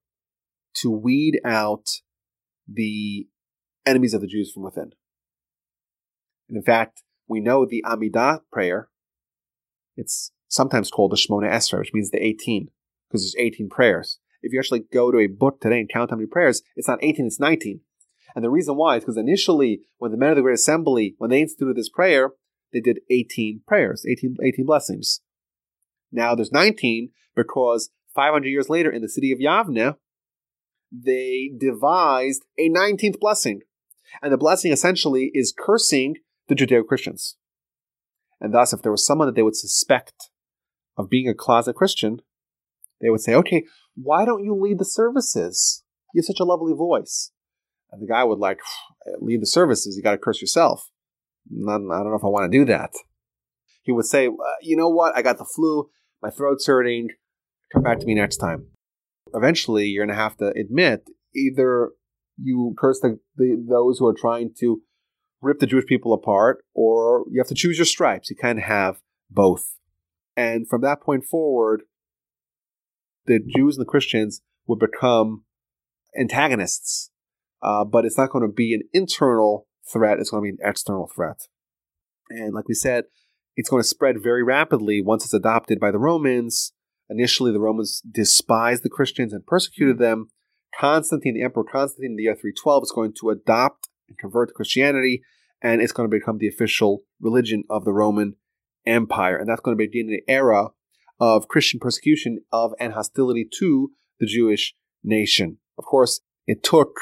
[0.76, 1.84] to weed out
[2.66, 3.28] the
[3.84, 4.92] enemies of the Jews from within.
[6.48, 8.88] And in fact, we know the Amidah prayer,
[9.96, 12.68] it's sometimes called the Shmona Esrei, which means the 18
[13.08, 14.18] because there's 18 prayers.
[14.42, 17.02] If you actually go to a book today and count how many prayers, it's not
[17.02, 17.80] 18, it's 19.
[18.34, 21.30] And the reason why is because initially, when the men of the Great Assembly, when
[21.30, 22.30] they instituted this prayer,
[22.72, 25.20] they did 18 prayers, 18, 18 blessings.
[26.12, 29.96] Now there's 19 because 500 years later in the city of Yavne,
[30.92, 33.62] they devised a 19th blessing.
[34.22, 36.16] And the blessing essentially is cursing
[36.48, 37.36] the Judeo Christians.
[38.40, 40.30] And thus, if there was someone that they would suspect
[40.96, 42.20] of being a closet Christian,
[43.00, 45.82] they would say, okay, why don't you lead the services?
[46.14, 47.32] You have such a lovely voice.
[47.92, 48.60] And the guy would like,
[49.20, 50.90] lead the services, you got to curse yourself.
[51.48, 52.90] I don't know if I want to do that.
[53.82, 54.28] He would say,
[54.62, 55.16] you know what?
[55.16, 55.88] I got the flu.
[56.22, 57.10] My throat's hurting.
[57.72, 58.66] Come back to me next time.
[59.32, 61.90] Eventually, you're going to have to admit either
[62.36, 64.82] you curse the, the, those who are trying to
[65.40, 68.30] rip the Jewish people apart, or you have to choose your stripes.
[68.30, 69.76] You can't have both.
[70.36, 71.82] And from that point forward,
[73.26, 75.44] the Jews and the Christians would become
[76.18, 77.10] antagonists.
[77.62, 80.68] Uh, but it's not going to be an internal threat, it's going to be an
[80.68, 81.48] external threat.
[82.30, 83.04] And like we said,
[83.56, 86.72] it's going to spread very rapidly once it's adopted by the Romans.
[87.08, 90.28] Initially, the Romans despised the Christians and persecuted them.
[90.78, 94.54] Constantine, the Emperor Constantine in the year 312, is going to adopt and convert to
[94.54, 95.22] Christianity,
[95.62, 98.34] and it's going to become the official religion of the Roman
[98.84, 99.36] Empire.
[99.36, 100.68] And that's going to begin an era
[101.18, 103.90] of Christian persecution of and hostility to
[104.20, 105.58] the Jewish nation.
[105.78, 106.98] Of course, it took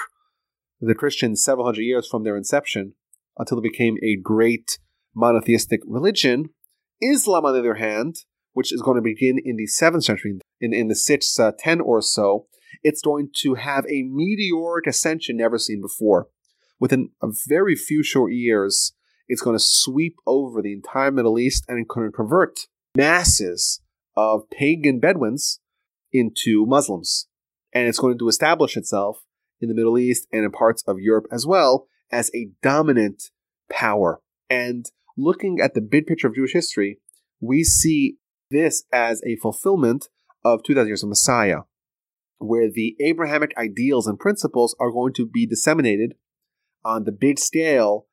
[0.80, 2.94] the Christians several hundred years from their inception
[3.38, 4.78] until it became a great
[5.14, 6.50] monotheistic religion.
[7.00, 8.16] Islam, on the other hand,
[8.52, 12.00] which is going to begin in the 7th century, in, in the 610 uh, or
[12.00, 12.46] so,
[12.82, 16.28] it's going to have a meteoric ascension never seen before.
[16.80, 18.92] Within a very few short years,
[19.28, 22.60] it's going to sweep over the entire Middle East and convert
[22.96, 23.80] masses
[24.16, 25.60] of pagan Bedouins
[26.12, 27.26] into Muslims.
[27.72, 29.24] And it's going to establish itself
[29.60, 33.30] in the Middle East and in parts of Europe as well as a dominant
[33.70, 34.20] power.
[34.48, 34.86] And
[35.16, 37.00] looking at the big picture of Jewish history,
[37.40, 38.16] we see
[38.50, 40.08] this as a fulfillment
[40.44, 41.60] of 2000 years of Messiah,
[42.38, 46.14] where the Abrahamic ideals and principles are going to be disseminated
[46.84, 48.06] on the big scale,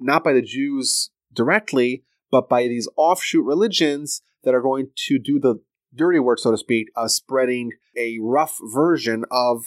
[0.00, 5.38] not by the Jews directly, but by these offshoot religions that are going to do
[5.38, 5.56] the
[5.94, 9.66] dirty work, so to speak, of spreading a rough version of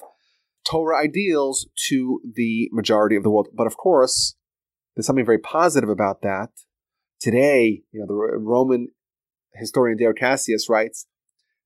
[0.69, 3.47] Torah ideals to the majority of the world.
[3.53, 4.36] But of course,
[4.95, 6.49] there's something very positive about that.
[7.19, 8.89] Today, you know, the Roman
[9.53, 11.07] historian Dio Cassius writes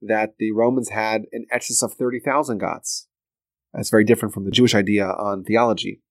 [0.02, 3.08] that the Romans had an excess of 30,000 gods.
[3.74, 6.02] That's very different from the Jewish idea on theology.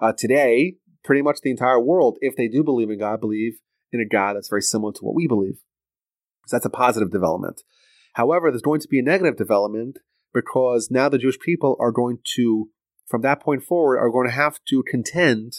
[0.00, 3.58] Uh, today, pretty much the entire world, if they do believe in God, believe
[3.92, 5.60] in a God that's very similar to what we believe.
[6.46, 7.62] So that's a positive development.
[8.14, 9.98] However, there's going to be a negative development
[10.34, 12.70] because now the Jewish people are going to,
[13.08, 15.54] from that point forward, are going to have to contend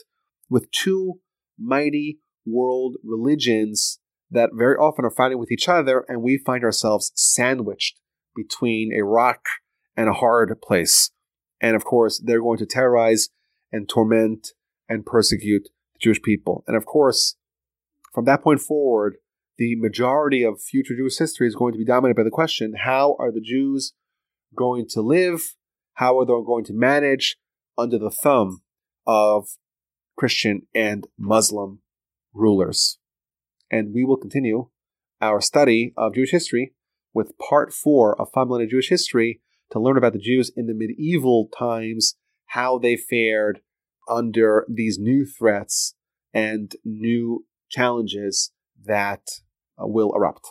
[0.49, 1.19] with two
[1.57, 7.11] mighty world religions that very often are fighting with each other, and we find ourselves
[7.15, 7.99] sandwiched
[8.35, 9.45] between a rock
[9.95, 11.11] and a hard place.
[11.61, 13.29] And of course, they're going to terrorize
[13.71, 14.49] and torment
[14.89, 16.63] and persecute the Jewish people.
[16.67, 17.35] And of course,
[18.13, 19.17] from that point forward,
[19.57, 23.15] the majority of future Jewish history is going to be dominated by the question how
[23.19, 23.93] are the Jews
[24.55, 25.55] going to live?
[25.95, 27.37] How are they going to manage
[27.77, 28.61] under the thumb
[29.05, 29.47] of
[30.17, 31.81] Christian and Muslim
[32.33, 32.97] rulers?
[33.71, 34.69] And we will continue
[35.21, 36.73] our study of Jewish history
[37.13, 39.41] with part four of Five Millennia Jewish History
[39.71, 42.15] to learn about the Jews in the medieval times,
[42.47, 43.61] how they fared
[44.09, 45.95] under these new threats
[46.33, 48.51] and new challenges
[48.85, 49.21] that
[49.81, 50.47] uh, will erupt.